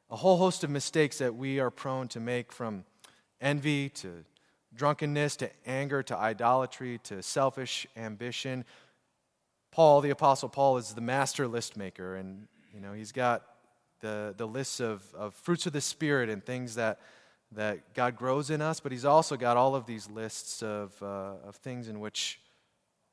A 0.09 0.17
whole 0.17 0.39
host 0.39 0.65
of 0.65 0.71
mistakes 0.71 1.19
that 1.19 1.35
we 1.35 1.61
are 1.61 1.71
prone 1.71 2.09
to 2.09 2.19
make 2.19 2.51
from 2.51 2.87
envy 3.39 3.91
to 3.91 4.25
drunkenness 4.75 5.37
to 5.37 5.51
anger 5.67 6.03
to 6.03 6.17
idolatry 6.17 6.99
to 7.05 7.23
selfish 7.23 7.87
ambition. 7.95 8.65
Paul, 9.71 10.01
the 10.01 10.09
Apostle 10.09 10.49
Paul, 10.49 10.79
is 10.79 10.95
the 10.95 11.03
master 11.03 11.47
list 11.47 11.77
maker, 11.77 12.17
and 12.17 12.49
you 12.73 12.81
know 12.81 12.95
he's 12.95 13.13
got 13.13 13.43
the, 14.01 14.35
the 14.37 14.47
lists 14.47 14.81
of, 14.81 15.03
of 15.15 15.35
fruits 15.35 15.67
of 15.67 15.73
the 15.73 15.81
Spirit 15.81 16.29
and 16.29 16.45
things 16.45 16.75
that, 16.77 17.01
that 17.53 17.95
God 17.95 18.17
grows 18.17 18.51
in 18.51 18.61
us, 18.61 18.81
but 18.81 18.93
he's 18.93 19.05
also 19.05 19.37
got 19.37 19.57
all 19.57 19.75
of 19.75 19.87
these 19.87 20.09
lists 20.11 20.63
of, 20.63 20.93
uh, 21.03 21.35
of 21.47 21.57
things 21.57 21.89
in 21.89 22.01
which 22.01 22.41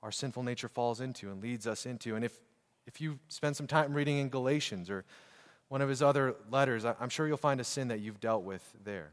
our 0.04 0.12
sinful 0.12 0.44
nature 0.44 0.68
falls 0.70 1.02
into 1.02 1.32
and 1.32 1.42
leads 1.42 1.66
us 1.66 1.86
into. 1.86 2.16
And 2.16 2.24
if, 2.24 2.40
if 2.86 3.02
you 3.02 3.20
spend 3.28 3.56
some 3.56 3.68
time 3.68 3.94
reading 3.94 4.18
in 4.18 4.30
Galatians 4.30 4.90
or 4.90 5.06
one 5.68 5.82
of 5.82 5.90
his 5.90 6.02
other 6.02 6.36
letters, 6.52 6.86
I'm 6.86 7.10
sure 7.10 7.28
you'll 7.28 7.38
find 7.38 7.60
a 7.60 7.64
sin 7.64 7.88
that 7.88 8.00
you've 8.00 8.20
dealt 8.20 8.44
with 8.44 8.62
there. 8.84 9.12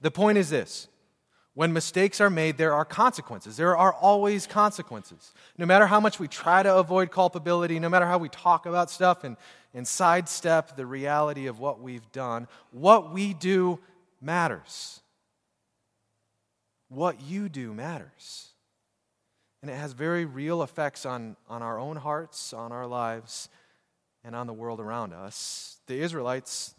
The 0.00 0.10
point 0.10 0.38
is 0.38 0.50
this 0.50 0.88
when 1.54 1.72
mistakes 1.72 2.20
are 2.20 2.30
made, 2.30 2.58
there 2.58 2.74
are 2.74 2.84
consequences. 2.84 3.56
There 3.56 3.76
are 3.76 3.92
always 3.92 4.46
consequences. 4.46 5.32
No 5.58 5.66
matter 5.66 5.86
how 5.86 5.98
much 5.98 6.20
we 6.20 6.28
try 6.28 6.62
to 6.62 6.76
avoid 6.76 7.10
culpability, 7.10 7.78
no 7.80 7.88
matter 7.88 8.06
how 8.06 8.18
we 8.18 8.28
talk 8.28 8.66
about 8.66 8.90
stuff 8.90 9.24
and, 9.24 9.36
and 9.74 9.86
sidestep 9.86 10.76
the 10.76 10.86
reality 10.86 11.46
of 11.46 11.58
what 11.58 11.80
we've 11.80 12.10
done, 12.12 12.46
what 12.70 13.12
we 13.12 13.34
do 13.34 13.80
matters. 14.20 15.00
What 16.88 17.20
you 17.20 17.48
do 17.48 17.74
matters. 17.74 18.48
And 19.62 19.70
it 19.70 19.74
has 19.74 19.92
very 19.92 20.24
real 20.24 20.62
effects 20.62 21.04
on, 21.04 21.36
on 21.48 21.62
our 21.62 21.78
own 21.78 21.96
hearts, 21.96 22.52
on 22.52 22.72
our 22.72 22.86
lives, 22.86 23.48
and 24.24 24.34
on 24.34 24.46
the 24.46 24.52
world 24.52 24.80
around 24.80 25.12
us. 25.12 25.78
The 25.86 26.00
Israelites, 26.00 26.74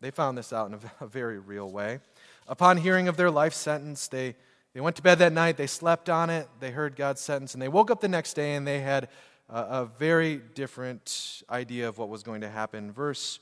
they 0.00 0.10
found 0.10 0.36
this 0.36 0.52
out 0.52 0.68
in 0.68 0.74
a, 0.74 0.78
a 1.04 1.06
very 1.06 1.38
real 1.38 1.70
way. 1.70 2.00
Upon 2.46 2.76
hearing 2.76 3.08
of 3.08 3.16
their 3.16 3.30
life 3.30 3.54
sentence, 3.54 4.08
they, 4.08 4.34
they 4.74 4.80
went 4.80 4.96
to 4.96 5.02
bed 5.02 5.18
that 5.20 5.32
night, 5.32 5.56
they 5.56 5.66
slept 5.66 6.10
on 6.10 6.28
it, 6.28 6.48
they 6.60 6.70
heard 6.70 6.96
God's 6.96 7.20
sentence, 7.20 7.54
and 7.54 7.62
they 7.62 7.68
woke 7.68 7.90
up 7.90 8.00
the 8.00 8.08
next 8.08 8.34
day 8.34 8.54
and 8.54 8.66
they 8.66 8.80
had 8.80 9.08
a, 9.48 9.58
a 9.58 9.90
very 9.98 10.40
different 10.54 11.42
idea 11.48 11.88
of 11.88 11.96
what 11.96 12.08
was 12.08 12.22
going 12.22 12.42
to 12.42 12.50
happen. 12.50 12.92
Verse 12.92 13.40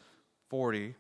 40 0.51 0.95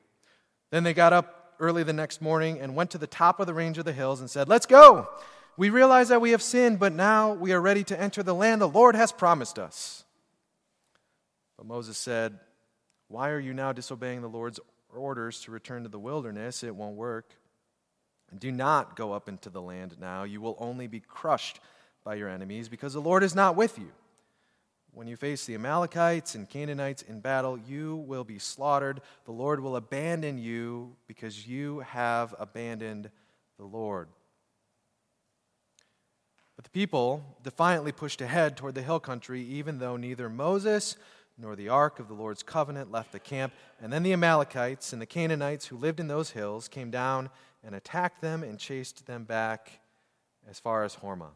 Then 0.70 0.82
they 0.82 0.94
got 0.94 1.12
up 1.12 1.54
early 1.60 1.84
the 1.84 1.92
next 1.92 2.20
morning 2.20 2.60
and 2.60 2.74
went 2.74 2.90
to 2.90 2.98
the 2.98 3.06
top 3.06 3.38
of 3.38 3.46
the 3.46 3.54
range 3.54 3.78
of 3.78 3.84
the 3.84 3.92
hills 3.92 4.20
and 4.20 4.28
said, 4.28 4.48
Let's 4.48 4.66
go! 4.66 5.08
We 5.56 5.68
realize 5.70 6.08
that 6.08 6.20
we 6.20 6.30
have 6.30 6.42
sinned, 6.42 6.78
but 6.78 6.94
now 6.94 7.34
we 7.34 7.52
are 7.52 7.60
ready 7.60 7.84
to 7.84 8.00
enter 8.00 8.22
the 8.22 8.34
land 8.34 8.60
the 8.60 8.68
Lord 8.68 8.96
has 8.96 9.12
promised 9.12 9.58
us. 9.58 10.04
But 11.58 11.66
Moses 11.66 11.98
said, 11.98 12.38
Why 13.08 13.30
are 13.30 13.38
you 13.38 13.52
now 13.52 13.72
disobeying 13.72 14.22
the 14.22 14.28
Lord's 14.28 14.58
orders 14.94 15.42
to 15.42 15.50
return 15.50 15.82
to 15.82 15.88
the 15.88 15.98
wilderness? 15.98 16.64
It 16.64 16.74
won't 16.74 16.96
work. 16.96 17.34
Do 18.38 18.50
not 18.50 18.96
go 18.96 19.12
up 19.12 19.28
into 19.28 19.50
the 19.50 19.62
land 19.62 19.96
now. 20.00 20.24
You 20.24 20.40
will 20.40 20.56
only 20.58 20.86
be 20.86 21.00
crushed 21.00 21.60
by 22.04 22.14
your 22.14 22.28
enemies 22.28 22.68
because 22.68 22.92
the 22.92 23.00
Lord 23.00 23.22
is 23.22 23.34
not 23.34 23.56
with 23.56 23.78
you. 23.78 23.90
When 24.94 25.06
you 25.06 25.16
face 25.16 25.46
the 25.46 25.54
Amalekites 25.54 26.34
and 26.34 26.48
Canaanites 26.48 27.02
in 27.02 27.20
battle, 27.20 27.58
you 27.58 27.96
will 27.96 28.24
be 28.24 28.38
slaughtered. 28.38 29.00
The 29.24 29.32
Lord 29.32 29.60
will 29.60 29.76
abandon 29.76 30.36
you 30.38 30.96
because 31.06 31.46
you 31.46 31.80
have 31.80 32.34
abandoned 32.38 33.10
the 33.58 33.64
Lord. 33.64 34.08
But 36.56 36.64
the 36.64 36.70
people 36.70 37.24
defiantly 37.42 37.92
pushed 37.92 38.20
ahead 38.20 38.56
toward 38.56 38.74
the 38.74 38.82
hill 38.82 39.00
country, 39.00 39.42
even 39.42 39.78
though 39.78 39.96
neither 39.96 40.28
Moses 40.28 40.96
nor 41.38 41.56
the 41.56 41.70
ark 41.70 41.98
of 41.98 42.08
the 42.08 42.14
Lord's 42.14 42.42
covenant 42.42 42.92
left 42.92 43.12
the 43.12 43.18
camp. 43.18 43.54
And 43.80 43.90
then 43.90 44.02
the 44.02 44.12
Amalekites 44.12 44.92
and 44.92 45.00
the 45.00 45.06
Canaanites 45.06 45.66
who 45.66 45.78
lived 45.78 46.00
in 46.00 46.08
those 46.08 46.32
hills 46.32 46.68
came 46.68 46.90
down 46.90 47.30
and 47.64 47.74
attacked 47.74 48.20
them 48.20 48.42
and 48.42 48.58
chased 48.58 49.06
them 49.06 49.24
back 49.24 49.80
as 50.48 50.58
far 50.58 50.84
as 50.84 50.96
Hormah. 50.96 51.30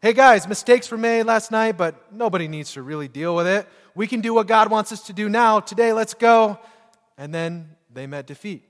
Hey 0.00 0.12
guys, 0.12 0.46
mistakes 0.46 0.90
were 0.90 0.98
made 0.98 1.24
last 1.24 1.50
night, 1.50 1.76
but 1.76 2.12
nobody 2.12 2.46
needs 2.46 2.72
to 2.74 2.82
really 2.82 3.08
deal 3.08 3.34
with 3.34 3.46
it. 3.46 3.66
We 3.94 4.06
can 4.06 4.20
do 4.20 4.34
what 4.34 4.46
God 4.46 4.70
wants 4.70 4.92
us 4.92 5.02
to 5.06 5.12
do 5.12 5.28
now. 5.28 5.60
Today, 5.60 5.92
let's 5.92 6.14
go. 6.14 6.58
And 7.16 7.34
then 7.34 7.70
they 7.92 8.06
met 8.06 8.26
defeat 8.26 8.62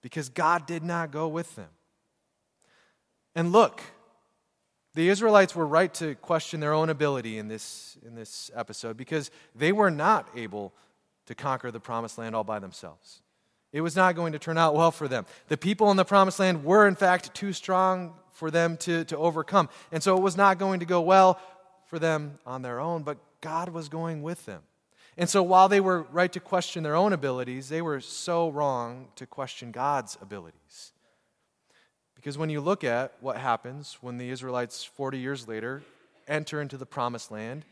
because 0.00 0.28
God 0.28 0.66
did 0.66 0.82
not 0.82 1.10
go 1.10 1.28
with 1.28 1.54
them. 1.56 1.68
And 3.34 3.52
look, 3.52 3.82
the 4.94 5.10
Israelites 5.10 5.54
were 5.54 5.66
right 5.66 5.92
to 5.94 6.14
question 6.14 6.60
their 6.60 6.72
own 6.72 6.88
ability 6.88 7.36
in 7.36 7.48
this, 7.48 7.98
in 8.06 8.14
this 8.14 8.50
episode 8.54 8.96
because 8.96 9.30
they 9.54 9.72
were 9.72 9.90
not 9.90 10.28
able 10.34 10.72
to 11.26 11.34
conquer 11.34 11.70
the 11.70 11.80
promised 11.80 12.16
land 12.16 12.34
all 12.34 12.44
by 12.44 12.58
themselves. 12.58 13.20
It 13.76 13.82
was 13.82 13.94
not 13.94 14.14
going 14.14 14.32
to 14.32 14.38
turn 14.38 14.56
out 14.56 14.74
well 14.74 14.90
for 14.90 15.06
them. 15.06 15.26
The 15.48 15.58
people 15.58 15.90
in 15.90 15.98
the 15.98 16.04
promised 16.06 16.38
land 16.38 16.64
were, 16.64 16.88
in 16.88 16.94
fact, 16.94 17.34
too 17.34 17.52
strong 17.52 18.14
for 18.30 18.50
them 18.50 18.78
to, 18.78 19.04
to 19.04 19.18
overcome. 19.18 19.68
And 19.92 20.02
so 20.02 20.16
it 20.16 20.22
was 20.22 20.34
not 20.34 20.56
going 20.56 20.80
to 20.80 20.86
go 20.86 21.02
well 21.02 21.38
for 21.84 21.98
them 21.98 22.38
on 22.46 22.62
their 22.62 22.80
own, 22.80 23.02
but 23.02 23.18
God 23.42 23.68
was 23.68 23.90
going 23.90 24.22
with 24.22 24.46
them. 24.46 24.62
And 25.18 25.28
so 25.28 25.42
while 25.42 25.68
they 25.68 25.80
were 25.80 26.06
right 26.10 26.32
to 26.32 26.40
question 26.40 26.84
their 26.84 26.94
own 26.94 27.12
abilities, 27.12 27.68
they 27.68 27.82
were 27.82 28.00
so 28.00 28.48
wrong 28.48 29.08
to 29.16 29.26
question 29.26 29.72
God's 29.72 30.16
abilities. 30.22 30.92
Because 32.14 32.38
when 32.38 32.48
you 32.48 32.62
look 32.62 32.82
at 32.82 33.12
what 33.20 33.36
happens 33.36 33.98
when 34.00 34.16
the 34.16 34.30
Israelites, 34.30 34.84
40 34.84 35.18
years 35.18 35.46
later, 35.46 35.82
enter 36.26 36.62
into 36.62 36.78
the 36.78 36.86
promised 36.86 37.30
land, 37.30 37.66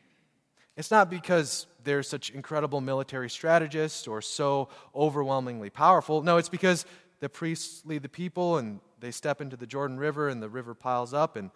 it's 0.77 0.91
not 0.91 1.09
because 1.09 1.67
they're 1.85 2.03
such 2.03 2.31
incredible 2.31 2.81
military 2.81 3.31
strategists 3.31 4.09
or 4.09 4.21
so 4.21 4.69
overwhelmingly 4.95 5.71
powerful. 5.71 6.23
No, 6.23 6.37
it's 6.37 6.49
because 6.49 6.85
the 7.21 7.29
priests 7.29 7.85
lead 7.85 8.03
the 8.03 8.09
people 8.09 8.59
and 8.59 8.81
they 9.01 9.11
step 9.11 9.41
into 9.41 9.57
the 9.57 9.67
Jordan 9.67 9.99
River 9.99 10.29
and 10.29 10.43
the 10.43 10.49
river 10.49 10.75
piles 10.75 11.15
up 11.15 11.37
and 11.37 11.51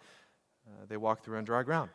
uh, 0.67 0.85
they 0.87 0.97
walk 0.97 1.23
through 1.23 1.37
on 1.37 1.43
dry 1.43 1.63
ground. 1.63 1.89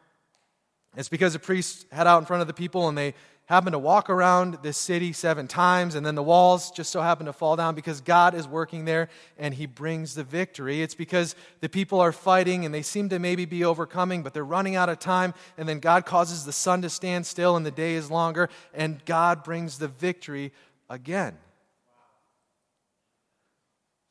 It's 0.97 1.09
because 1.09 1.33
the 1.33 1.39
priests 1.39 1.87
head 1.91 2.07
out 2.07 2.19
in 2.19 2.27
front 2.27 2.43
of 2.43 2.47
the 2.47 2.55
people 2.55 2.89
and 2.89 2.97
they 2.97 3.15
happen 3.47 3.73
to 3.73 3.79
walk 3.79 4.09
around 4.09 4.59
this 4.63 4.79
city 4.79 5.13
seven 5.13 5.47
times, 5.47 5.95
and 5.95 6.07
then 6.07 6.15
the 6.15 6.23
walls 6.23 6.71
just 6.71 6.91
so 6.91 7.03
happen 7.03 7.27
to 7.27 7.33
fall 7.33 7.57
down 7.57 7.75
because 7.75 8.01
God 8.01 8.35
is 8.35 8.49
working 8.49 8.87
there 8.87 9.11
and 9.37 9.53
He 9.53 9.67
brings 9.67 10.15
the 10.15 10.25
victory. 10.25 10.81
It's 10.81 10.95
because 10.95 11.37
the 11.61 11.69
people 11.69 12.01
are 12.01 12.13
fighting 12.13 12.65
and 12.65 12.75
they 12.75 12.81
seem 12.81 13.11
to 13.11 13.19
maybe 13.19 13.45
be 13.45 13.63
overcoming, 13.63 14.23
but 14.23 14.33
they're 14.33 14.45
running 14.45 14.77
out 14.77 14.89
of 14.89 14.99
time, 14.99 15.35
and 15.59 15.69
then 15.69 15.79
God 15.79 16.07
causes 16.07 16.45
the 16.45 16.53
sun 16.53 16.81
to 16.83 16.91
stand 16.91 17.27
still 17.27 17.57
and 17.57 17.67
the 17.67 17.71
day 17.71 17.95
is 17.95 18.11
longer, 18.11 18.49
and 18.73 19.05
God 19.05 19.45
brings 19.45 19.79
the 19.79 19.89
victory 19.89 20.51
again. 20.89 21.37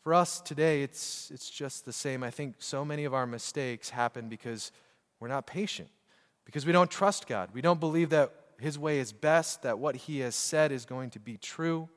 For 0.04 0.14
us 0.14 0.42
today, 0.42 0.84
it's, 0.84 1.32
it's 1.34 1.50
just 1.50 1.86
the 1.86 1.94
same. 1.94 2.24
I 2.24 2.30
think 2.30 2.56
so 2.60 2.84
many 2.84 3.06
of 3.06 3.14
our 3.14 3.26
mistakes 3.26 3.90
happen 3.90 4.28
because 4.28 4.72
we're 5.20 5.30
not 5.30 5.48
patient, 5.48 5.90
because 6.46 6.66
we 6.66 6.74
don't 6.74 6.92
trust 6.92 7.26
God. 7.26 7.50
We 7.54 7.62
don't 7.62 7.80
believe 7.80 8.10
that 8.10 8.32
his 8.64 8.80
way 8.80 9.00
is 9.00 9.12
best, 9.12 9.64
that 9.64 9.78
what 9.78 9.96
He 9.96 10.20
has 10.20 10.36
said 10.36 10.72
is 10.72 10.86
going 10.86 11.10
to 11.12 11.20
be 11.20 11.36
true, 11.36 11.90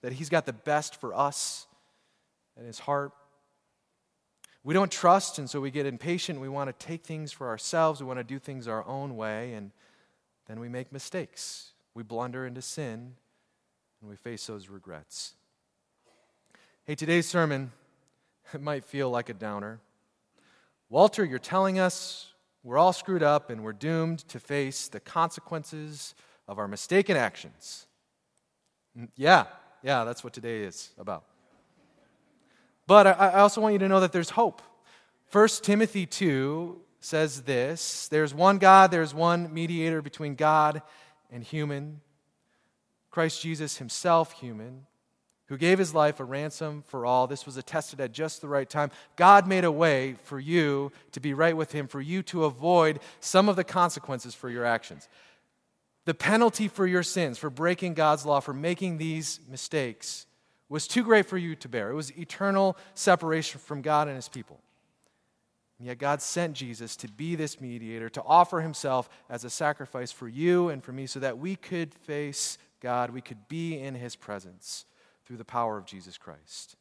that 0.00 0.14
He's 0.14 0.30
got 0.30 0.46
the 0.46 0.54
best 0.54 0.98
for 0.98 1.14
us 1.14 1.66
in 2.58 2.64
His 2.64 2.78
heart. 2.78 3.12
We 4.64 4.72
don't 4.72 4.90
trust, 4.90 5.38
and 5.38 5.50
so 5.50 5.60
we 5.60 5.70
get 5.70 5.84
impatient. 5.84 6.40
We 6.40 6.48
want 6.48 6.76
to 6.76 6.86
take 6.86 7.04
things 7.04 7.30
for 7.30 7.48
ourselves. 7.48 8.00
We 8.00 8.06
want 8.06 8.20
to 8.20 8.24
do 8.24 8.38
things 8.38 8.66
our 8.66 8.86
own 8.86 9.16
way, 9.16 9.52
and 9.52 9.70
then 10.46 10.60
we 10.60 10.70
make 10.70 10.90
mistakes. 10.92 11.72
We 11.92 12.02
blunder 12.02 12.46
into 12.46 12.62
sin, 12.62 13.16
and 14.00 14.08
we 14.08 14.16
face 14.16 14.46
those 14.46 14.70
regrets. 14.70 15.34
Hey, 16.84 16.94
today's 16.94 17.28
sermon, 17.28 17.70
it 18.54 18.62
might 18.62 18.86
feel 18.86 19.10
like 19.10 19.28
a 19.28 19.34
downer. 19.34 19.78
Walter, 20.88 21.22
you're 21.22 21.38
telling 21.38 21.78
us 21.78 22.32
we're 22.64 22.78
all 22.78 22.94
screwed 22.94 23.22
up 23.22 23.50
and 23.50 23.62
we're 23.62 23.74
doomed 23.74 24.20
to 24.28 24.40
face 24.40 24.88
the 24.88 24.98
consequences 24.98 26.14
of 26.48 26.58
our 26.58 26.66
mistaken 26.66 27.16
actions. 27.16 27.86
Mm, 28.98 29.08
yeah, 29.14 29.44
yeah, 29.82 30.04
that's 30.04 30.24
what 30.24 30.32
today 30.32 30.62
is 30.62 30.90
about. 30.98 31.24
But 32.86 33.06
I 33.06 33.40
also 33.40 33.60
want 33.60 33.74
you 33.74 33.78
to 33.80 33.88
know 33.88 34.00
that 34.00 34.12
there's 34.12 34.30
hope. 34.30 34.60
1 35.30 35.48
Timothy 35.62 36.06
2 36.06 36.80
says 37.00 37.42
this 37.42 38.08
There's 38.08 38.34
one 38.34 38.58
God, 38.58 38.90
there's 38.90 39.14
one 39.14 39.52
mediator 39.52 40.02
between 40.02 40.34
God 40.34 40.82
and 41.30 41.42
human, 41.42 42.00
Christ 43.10 43.42
Jesus 43.42 43.78
himself, 43.78 44.32
human 44.32 44.86
who 45.46 45.58
gave 45.58 45.78
his 45.78 45.94
life 45.94 46.20
a 46.20 46.24
ransom 46.24 46.82
for 46.86 47.04
all. 47.04 47.26
This 47.26 47.44
was 47.44 47.56
attested 47.56 48.00
at 48.00 48.12
just 48.12 48.40
the 48.40 48.48
right 48.48 48.68
time. 48.68 48.90
God 49.16 49.46
made 49.46 49.64
a 49.64 49.72
way 49.72 50.14
for 50.24 50.40
you 50.40 50.90
to 51.12 51.20
be 51.20 51.34
right 51.34 51.56
with 51.56 51.72
him, 51.72 51.86
for 51.86 52.00
you 52.00 52.22
to 52.24 52.44
avoid 52.44 53.00
some 53.20 53.48
of 53.48 53.56
the 53.56 53.64
consequences 53.64 54.34
for 54.34 54.48
your 54.48 54.64
actions. 54.64 55.08
The 56.06 56.14
penalty 56.14 56.68
for 56.68 56.86
your 56.86 57.02
sins, 57.02 57.38
for 57.38 57.50
breaking 57.50 57.94
God's 57.94 58.24
law, 58.24 58.40
for 58.40 58.54
making 58.54 58.98
these 58.98 59.40
mistakes, 59.50 60.26
was 60.68 60.86
too 60.86 61.02
great 61.02 61.26
for 61.26 61.38
you 61.38 61.54
to 61.56 61.68
bear. 61.68 61.90
It 61.90 61.94
was 61.94 62.16
eternal 62.18 62.76
separation 62.94 63.60
from 63.60 63.82
God 63.82 64.08
and 64.08 64.16
his 64.16 64.28
people. 64.28 64.60
And 65.78 65.88
yet, 65.88 65.98
God 65.98 66.22
sent 66.22 66.54
Jesus 66.54 66.96
to 66.96 67.08
be 67.08 67.34
this 67.34 67.60
mediator, 67.60 68.08
to 68.10 68.22
offer 68.22 68.60
himself 68.60 69.08
as 69.28 69.44
a 69.44 69.50
sacrifice 69.50 70.12
for 70.12 70.28
you 70.28 70.68
and 70.68 70.82
for 70.82 70.92
me, 70.92 71.06
so 71.06 71.20
that 71.20 71.38
we 71.38 71.56
could 71.56 71.92
face 71.92 72.58
God, 72.80 73.10
we 73.10 73.20
could 73.20 73.48
be 73.48 73.78
in 73.78 73.94
his 73.94 74.14
presence 74.14 74.86
through 75.26 75.36
the 75.36 75.44
power 75.44 75.76
of 75.78 75.86
Jesus 75.86 76.18
Christ. 76.18 76.76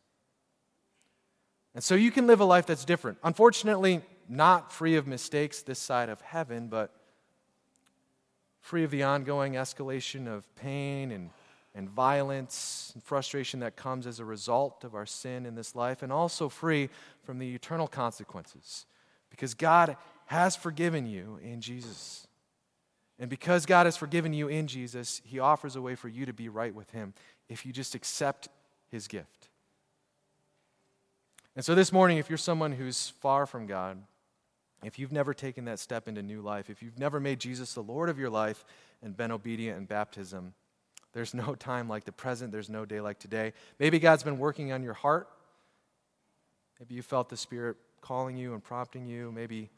And 1.76 1.84
so 1.84 1.96
you 1.96 2.12
can 2.12 2.28
live 2.28 2.40
a 2.40 2.46
life 2.46 2.66
that's 2.66 2.86
different. 2.86 3.18
Unfortunately, 3.24 4.02
not 4.30 4.72
free 4.72 4.96
of 4.96 5.08
mistakes 5.08 5.62
this 5.62 5.80
side 5.80 6.10
of 6.10 6.22
heaven, 6.22 6.68
but 6.68 6.92
free 8.62 8.84
of 8.84 8.92
the 8.92 9.04
ongoing 9.04 9.54
escalation 9.54 10.28
of 10.28 10.54
pain 10.56 11.12
and, 11.12 11.32
and 11.76 11.90
violence 11.90 12.92
and 12.94 13.04
frustration 13.04 13.60
that 13.62 13.76
comes 13.76 14.08
as 14.08 14.20
a 14.20 14.26
result 14.26 14.84
of 14.84 14.96
our 14.96 15.06
sin 15.06 15.46
in 15.46 15.56
this 15.56 15.76
life, 15.76 16.04
and 16.04 16.12
also 16.14 16.48
free 16.48 16.90
from 17.24 17.40
the 17.40 17.56
eternal 17.56 17.88
consequences. 17.88 18.86
Because 19.30 19.54
God 19.54 19.98
has 20.28 20.56
forgiven 20.56 21.08
you 21.08 21.40
in 21.44 21.60
Jesus. 21.60 22.28
And 23.20 23.30
because 23.30 23.66
God 23.66 23.86
has 23.86 23.96
forgiven 23.96 24.34
you 24.34 24.48
in 24.48 24.68
Jesus, 24.68 25.22
He 25.24 25.40
offers 25.40 25.76
a 25.76 25.82
way 25.82 25.96
for 25.96 26.08
you 26.08 26.26
to 26.26 26.34
be 26.34 26.50
right 26.50 26.74
with 26.74 26.90
Him 26.92 27.14
if 27.48 27.66
you 27.66 27.72
just 27.72 27.96
accept 27.96 28.48
His 28.90 29.08
gift. 29.08 29.50
And 31.56 31.64
so 31.64 31.76
this 31.76 31.92
morning, 31.92 32.18
if 32.18 32.30
you're 32.30 32.38
someone 32.38 32.72
who's 32.72 33.10
far 33.10 33.46
from 33.46 33.68
God, 33.68 34.02
if 34.84 35.00
you've 35.00 35.12
never 35.12 35.34
taken 35.34 35.66
that 35.66 35.80
step 35.80 36.08
into 36.08 36.22
new 36.22 36.42
life, 36.42 36.70
if 36.70 36.82
you've 36.82 37.00
never 37.00 37.20
made 37.20 37.40
Jesus 37.40 37.74
the 37.74 37.84
Lord 37.84 38.10
of 38.10 38.20
your 38.20 38.30
life 38.30 38.66
and 39.02 39.16
been 39.16 39.32
obedient 39.32 39.78
in 39.78 39.86
baptism, 39.86 40.54
there's 41.14 41.34
no 41.34 41.56
time 41.60 41.88
like 41.88 42.04
the 42.06 42.12
present, 42.12 42.52
there's 42.52 42.70
no 42.70 42.86
day 42.86 43.00
like 43.02 43.20
today. 43.20 43.54
Maybe 43.80 44.00
God's 44.00 44.24
been 44.24 44.40
working 44.40 44.72
on 44.72 44.84
your 44.84 44.94
heart. 44.94 45.30
Maybe 46.80 46.96
you 46.96 47.02
felt 47.02 47.30
the 47.30 47.38
Spirit 47.38 47.78
calling 48.02 48.36
you 48.36 48.54
and 48.54 48.64
prompting 48.64 49.06
you. 49.06 49.32
Maybe, 49.32 49.70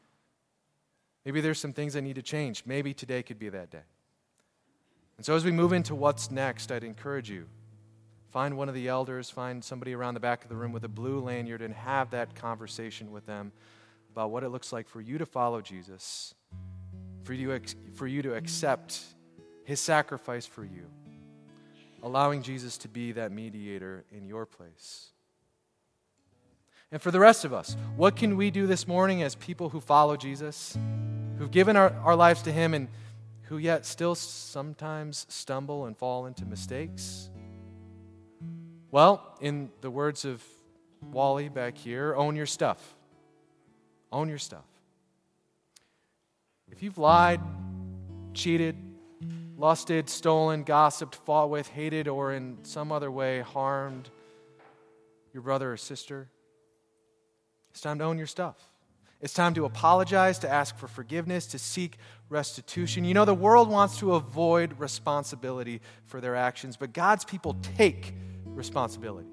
maybe 1.26 1.42
there's 1.42 1.58
some 1.58 1.72
things 1.72 1.92
that 1.94 2.02
need 2.02 2.14
to 2.14 2.22
change. 2.22 2.62
Maybe 2.64 2.94
today 2.94 3.22
could 3.22 3.38
be 3.38 3.48
that 3.50 3.68
day. 3.70 3.84
And 5.16 5.26
so 5.26 5.34
as 5.34 5.44
we 5.44 5.50
move 5.50 5.72
into 5.72 5.94
what's 5.94 6.30
next, 6.30 6.70
I'd 6.70 6.84
encourage 6.84 7.28
you 7.28 7.46
find 8.30 8.56
one 8.56 8.68
of 8.68 8.74
the 8.74 8.86
elders, 8.86 9.28
find 9.28 9.64
somebody 9.64 9.94
around 9.94 10.14
the 10.14 10.20
back 10.20 10.42
of 10.42 10.48
the 10.48 10.56
room 10.56 10.70
with 10.70 10.84
a 10.84 10.88
blue 10.88 11.20
lanyard, 11.20 11.62
and 11.62 11.74
have 11.74 12.10
that 12.10 12.34
conversation 12.34 13.10
with 13.10 13.26
them 13.26 13.50
about 14.12 14.30
what 14.30 14.44
it 14.44 14.50
looks 14.50 14.72
like 14.72 14.88
for 14.88 15.00
you 15.00 15.18
to 15.18 15.26
follow 15.26 15.60
Jesus, 15.60 16.34
for 17.24 17.32
you, 17.32 17.58
for 17.94 18.06
you 18.06 18.22
to 18.22 18.34
accept 18.34 19.00
his 19.64 19.80
sacrifice 19.80 20.46
for 20.46 20.64
you, 20.64 20.86
allowing 22.02 22.42
Jesus 22.42 22.78
to 22.78 22.88
be 22.88 23.12
that 23.12 23.32
mediator 23.32 24.04
in 24.12 24.26
your 24.26 24.46
place. 24.46 25.08
And 26.92 27.02
for 27.02 27.10
the 27.10 27.18
rest 27.20 27.44
of 27.44 27.52
us, 27.52 27.76
what 27.96 28.16
can 28.16 28.36
we 28.36 28.50
do 28.50 28.66
this 28.66 28.86
morning 28.86 29.22
as 29.22 29.34
people 29.34 29.70
who 29.70 29.80
follow 29.80 30.16
Jesus, 30.16 30.78
who've 31.38 31.50
given 31.50 31.76
our, 31.76 31.90
our 32.04 32.14
lives 32.14 32.42
to 32.42 32.52
Him, 32.52 32.74
and 32.74 32.88
who 33.42 33.58
yet 33.58 33.84
still 33.84 34.14
sometimes 34.14 35.26
stumble 35.28 35.86
and 35.86 35.96
fall 35.96 36.26
into 36.26 36.44
mistakes? 36.44 37.28
Well, 38.90 39.36
in 39.40 39.70
the 39.80 39.90
words 39.90 40.24
of 40.24 40.42
Wally 41.12 41.48
back 41.48 41.76
here, 41.76 42.14
own 42.14 42.36
your 42.36 42.46
stuff. 42.46 42.96
Own 44.12 44.28
your 44.28 44.38
stuff. 44.38 44.64
If 46.70 46.82
you've 46.82 46.98
lied, 46.98 47.40
cheated, 48.32 48.76
lusted, 49.58 50.08
stolen, 50.08 50.62
gossiped, 50.62 51.16
fought 51.16 51.50
with, 51.50 51.66
hated, 51.68 52.06
or 52.06 52.32
in 52.32 52.58
some 52.62 52.92
other 52.92 53.10
way 53.10 53.40
harmed 53.40 54.08
your 55.32 55.42
brother 55.42 55.72
or 55.72 55.76
sister, 55.76 56.28
it's 57.76 57.82
time 57.82 57.98
to 57.98 58.04
own 58.04 58.16
your 58.16 58.26
stuff. 58.26 58.56
It's 59.20 59.34
time 59.34 59.52
to 59.52 59.66
apologize, 59.66 60.38
to 60.38 60.50
ask 60.50 60.78
for 60.78 60.88
forgiveness, 60.88 61.46
to 61.48 61.58
seek 61.58 61.98
restitution. 62.30 63.04
You 63.04 63.12
know, 63.12 63.26
the 63.26 63.34
world 63.34 63.68
wants 63.68 63.98
to 63.98 64.14
avoid 64.14 64.80
responsibility 64.80 65.82
for 66.06 66.22
their 66.22 66.36
actions, 66.36 66.78
but 66.78 66.94
God's 66.94 67.26
people 67.26 67.54
take 67.76 68.14
responsibility. 68.46 69.28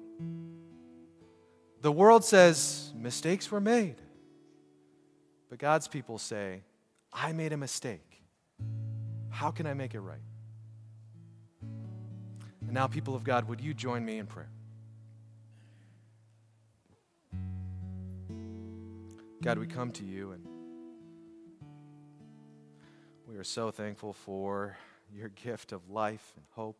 The 1.80 1.90
world 1.90 2.22
says 2.22 2.92
mistakes 2.94 3.50
were 3.50 3.62
made, 3.62 3.96
but 5.48 5.58
God's 5.58 5.88
people 5.88 6.18
say, 6.18 6.64
I 7.14 7.32
made 7.32 7.54
a 7.54 7.56
mistake. 7.56 8.20
How 9.30 9.52
can 9.52 9.66
I 9.66 9.72
make 9.72 9.94
it 9.94 10.00
right? 10.00 10.18
And 11.62 12.72
now, 12.72 12.88
people 12.88 13.14
of 13.14 13.24
God, 13.24 13.48
would 13.48 13.62
you 13.62 13.72
join 13.72 14.04
me 14.04 14.18
in 14.18 14.26
prayer? 14.26 14.50
God, 19.44 19.58
we 19.58 19.66
come 19.66 19.90
to 19.90 20.04
you 20.06 20.32
and 20.32 20.42
we 23.28 23.36
are 23.36 23.44
so 23.44 23.70
thankful 23.70 24.14
for 24.14 24.74
your 25.14 25.28
gift 25.28 25.72
of 25.72 25.90
life 25.90 26.32
and 26.36 26.46
hope, 26.52 26.78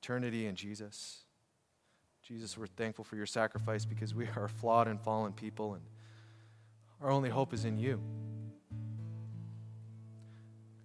eternity 0.00 0.46
in 0.46 0.54
Jesus. 0.54 1.24
Jesus, 2.22 2.56
we're 2.56 2.68
thankful 2.68 3.04
for 3.04 3.16
your 3.16 3.26
sacrifice 3.26 3.84
because 3.84 4.14
we 4.14 4.28
are 4.36 4.46
flawed 4.46 4.86
and 4.86 5.00
fallen 5.00 5.32
people, 5.32 5.74
and 5.74 5.82
our 7.02 7.10
only 7.10 7.28
hope 7.28 7.52
is 7.52 7.64
in 7.64 7.76
you. 7.76 8.00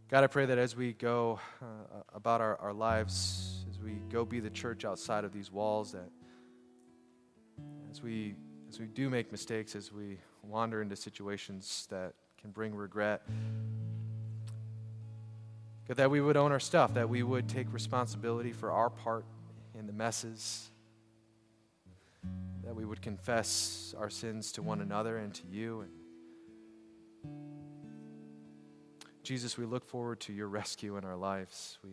God, 0.10 0.24
I 0.24 0.28
pray 0.28 0.48
that 0.48 0.58
as 0.58 0.76
we 0.76 0.94
go 0.94 1.40
uh, 1.62 2.00
about 2.16 2.42
our, 2.42 2.60
our 2.60 2.74
lives, 2.74 3.64
as 3.70 3.78
we 3.78 4.00
go 4.10 4.26
be 4.26 4.40
the 4.40 4.50
church 4.50 4.86
outside 4.86 5.24
of 5.24 5.34
these 5.34 5.52
walls, 5.52 5.92
that 5.92 6.10
as 7.92 8.02
we, 8.02 8.34
as 8.68 8.80
we 8.80 8.88
do 8.88 9.08
make 9.08 9.32
mistakes, 9.32 9.76
as 9.76 9.94
we 9.94 10.18
wander 10.44 10.82
into 10.82 10.96
situations 10.96 11.88
that 11.90 12.14
can 12.40 12.52
bring 12.52 12.76
regret. 12.76 13.22
God, 15.88 15.98
that 15.98 16.12
we 16.12 16.22
would 16.22 16.38
own 16.38 16.52
our 16.52 16.60
stuff, 16.60 16.94
that 16.94 17.10
we 17.10 17.24
would 17.24 17.50
take 17.50 17.72
responsibility 17.74 18.52
for 18.52 18.72
our 18.72 18.90
part 18.90 19.26
in 19.78 19.88
the 19.88 19.94
messes, 19.94 20.70
that 22.64 22.76
we 22.76 22.86
would 22.86 23.02
confess 23.02 23.94
our 23.98 24.10
sins 24.10 24.52
to 24.54 24.62
one 24.62 24.82
another 24.82 25.18
and 25.18 25.34
to 25.34 25.44
you. 25.50 25.82
And 25.82 25.92
Jesus, 29.24 29.58
we 29.58 29.66
look 29.66 29.86
forward 29.86 30.20
to 30.22 30.34
your 30.34 30.48
rescue 30.48 30.98
in 30.98 31.06
our 31.06 31.16
lives. 31.16 31.78
We, 31.84 31.92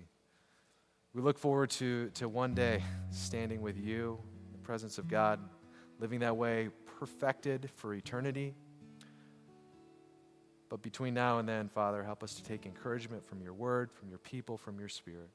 we 1.15 1.23
look 1.23 1.39
forward 1.39 1.71
to, 1.71 2.11
to 2.15 2.29
one 2.29 2.55
day 2.55 2.83
standing 3.11 3.61
with 3.61 3.79
you 3.79 4.19
in 4.47 4.53
the 4.53 4.59
presence 4.59 4.99
of 4.99 5.09
God, 5.09 5.41
living 6.01 6.21
that 6.21 6.37
way 6.37 6.71
perfected 7.01 7.71
for 7.77 7.95
eternity. 7.95 8.55
But 10.69 10.83
between 10.83 11.15
now 11.15 11.39
and 11.39 11.49
then, 11.49 11.71
Father, 11.71 12.05
help 12.05 12.23
us 12.23 12.35
to 12.35 12.45
take 12.45 12.67
encouragement 12.67 13.27
from 13.27 13.41
your 13.41 13.55
word, 13.55 13.91
from 13.91 14.11
your 14.11 14.19
people, 14.19 14.59
from 14.59 14.79
your 14.79 14.91
spirit. 14.91 15.31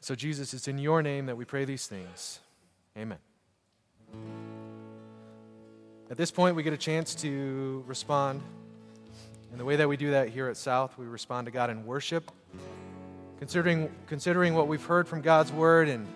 So, 0.00 0.14
Jesus, 0.14 0.54
it's 0.54 0.68
in 0.68 0.78
your 0.78 1.02
name 1.02 1.26
that 1.26 1.36
we 1.36 1.44
pray 1.44 1.64
these 1.64 1.88
things. 1.88 2.38
Amen. 2.96 3.18
At 6.08 6.16
this 6.16 6.30
point, 6.30 6.54
we 6.54 6.62
get 6.62 6.72
a 6.72 6.78
chance 6.78 7.16
to 7.16 7.82
respond. 7.88 8.40
And 9.50 9.58
the 9.58 9.64
way 9.64 9.74
that 9.74 9.88
we 9.88 9.96
do 9.96 10.12
that 10.12 10.28
here 10.28 10.46
at 10.46 10.56
South, 10.56 10.96
we 10.96 11.06
respond 11.06 11.46
to 11.46 11.50
God 11.50 11.70
in 11.70 11.84
worship, 11.84 12.30
considering, 13.40 13.90
considering 14.06 14.54
what 14.54 14.68
we've 14.68 14.84
heard 14.84 15.08
from 15.08 15.22
God's 15.22 15.50
word 15.50 15.88
and 15.88 16.06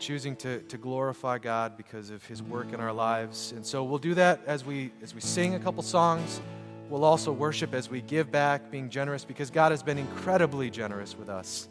choosing 0.00 0.34
to, 0.36 0.60
to 0.62 0.78
glorify 0.78 1.38
God 1.38 1.76
because 1.76 2.10
of 2.10 2.24
his 2.24 2.42
work 2.42 2.72
in 2.72 2.80
our 2.80 2.92
lives. 2.92 3.52
And 3.52 3.64
so 3.64 3.84
we'll 3.84 3.98
do 3.98 4.14
that 4.14 4.40
as 4.46 4.64
we 4.64 4.92
as 5.02 5.14
we 5.14 5.20
sing 5.20 5.54
a 5.54 5.58
couple 5.58 5.82
songs. 5.82 6.40
We'll 6.88 7.04
also 7.04 7.30
worship 7.30 7.72
as 7.74 7.88
we 7.88 8.00
give 8.00 8.32
back, 8.32 8.70
being 8.70 8.90
generous 8.90 9.24
because 9.24 9.50
God 9.50 9.70
has 9.70 9.82
been 9.82 9.98
incredibly 9.98 10.70
generous 10.70 11.16
with 11.16 11.28
us. 11.28 11.68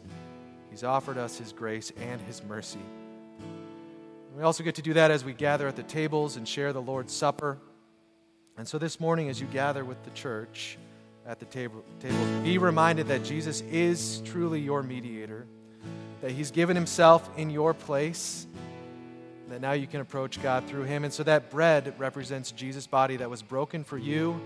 He's 0.70 0.84
offered 0.84 1.18
us 1.18 1.36
his 1.36 1.52
grace 1.52 1.92
and 2.00 2.20
his 2.22 2.42
mercy. 2.44 2.80
We 4.34 4.42
also 4.42 4.64
get 4.64 4.76
to 4.76 4.82
do 4.82 4.94
that 4.94 5.10
as 5.10 5.24
we 5.24 5.34
gather 5.34 5.68
at 5.68 5.76
the 5.76 5.82
tables 5.82 6.36
and 6.36 6.48
share 6.48 6.72
the 6.72 6.80
Lord's 6.80 7.12
Supper. 7.12 7.58
And 8.56 8.66
so 8.66 8.78
this 8.78 8.98
morning, 8.98 9.28
as 9.28 9.40
you 9.40 9.46
gather 9.48 9.84
with 9.84 10.02
the 10.04 10.10
church 10.10 10.78
at 11.26 11.38
the 11.38 11.44
table 11.46 11.84
be 12.42 12.58
reminded 12.58 13.08
that 13.08 13.22
Jesus 13.22 13.60
is 13.70 14.22
truly 14.24 14.60
your 14.60 14.82
mediator 14.82 15.46
that 16.20 16.32
He's 16.32 16.50
given 16.50 16.76
Himself 16.76 17.28
in 17.36 17.50
your 17.50 17.74
place, 17.74 18.46
that 19.48 19.60
now 19.60 19.72
you 19.72 19.86
can 19.86 20.00
approach 20.00 20.42
God 20.42 20.66
through 20.66 20.84
Him. 20.84 21.04
And 21.04 21.12
so 21.12 21.22
that 21.24 21.50
bread 21.50 21.94
represents 21.98 22.52
Jesus' 22.52 22.86
body 22.86 23.16
that 23.16 23.28
was 23.28 23.42
broken 23.42 23.84
for 23.84 23.98
you 23.98 24.40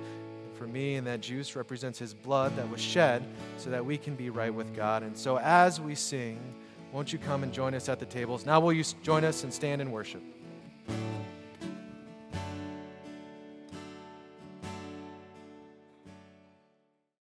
for 0.54 0.66
me, 0.66 0.94
and 0.94 1.06
that 1.06 1.20
juice 1.20 1.56
represents 1.56 1.98
His 1.98 2.14
blood 2.14 2.56
that 2.56 2.70
was 2.70 2.80
shed 2.80 3.22
so 3.56 3.70
that 3.70 3.84
we 3.84 3.98
can 3.98 4.14
be 4.14 4.30
right 4.30 4.54
with 4.54 4.74
God. 4.74 5.02
And 5.02 5.16
so 5.16 5.38
as 5.38 5.80
we 5.80 5.94
sing, 5.94 6.38
won't 6.92 7.12
you 7.12 7.18
come 7.18 7.42
and 7.42 7.52
join 7.52 7.74
us 7.74 7.88
at 7.88 7.98
the 7.98 8.06
tables? 8.06 8.46
Now, 8.46 8.60
will 8.60 8.72
you 8.72 8.84
join 9.02 9.24
us 9.24 9.42
and 9.42 9.52
stand 9.52 9.82
and 9.82 9.92
worship? 9.92 10.22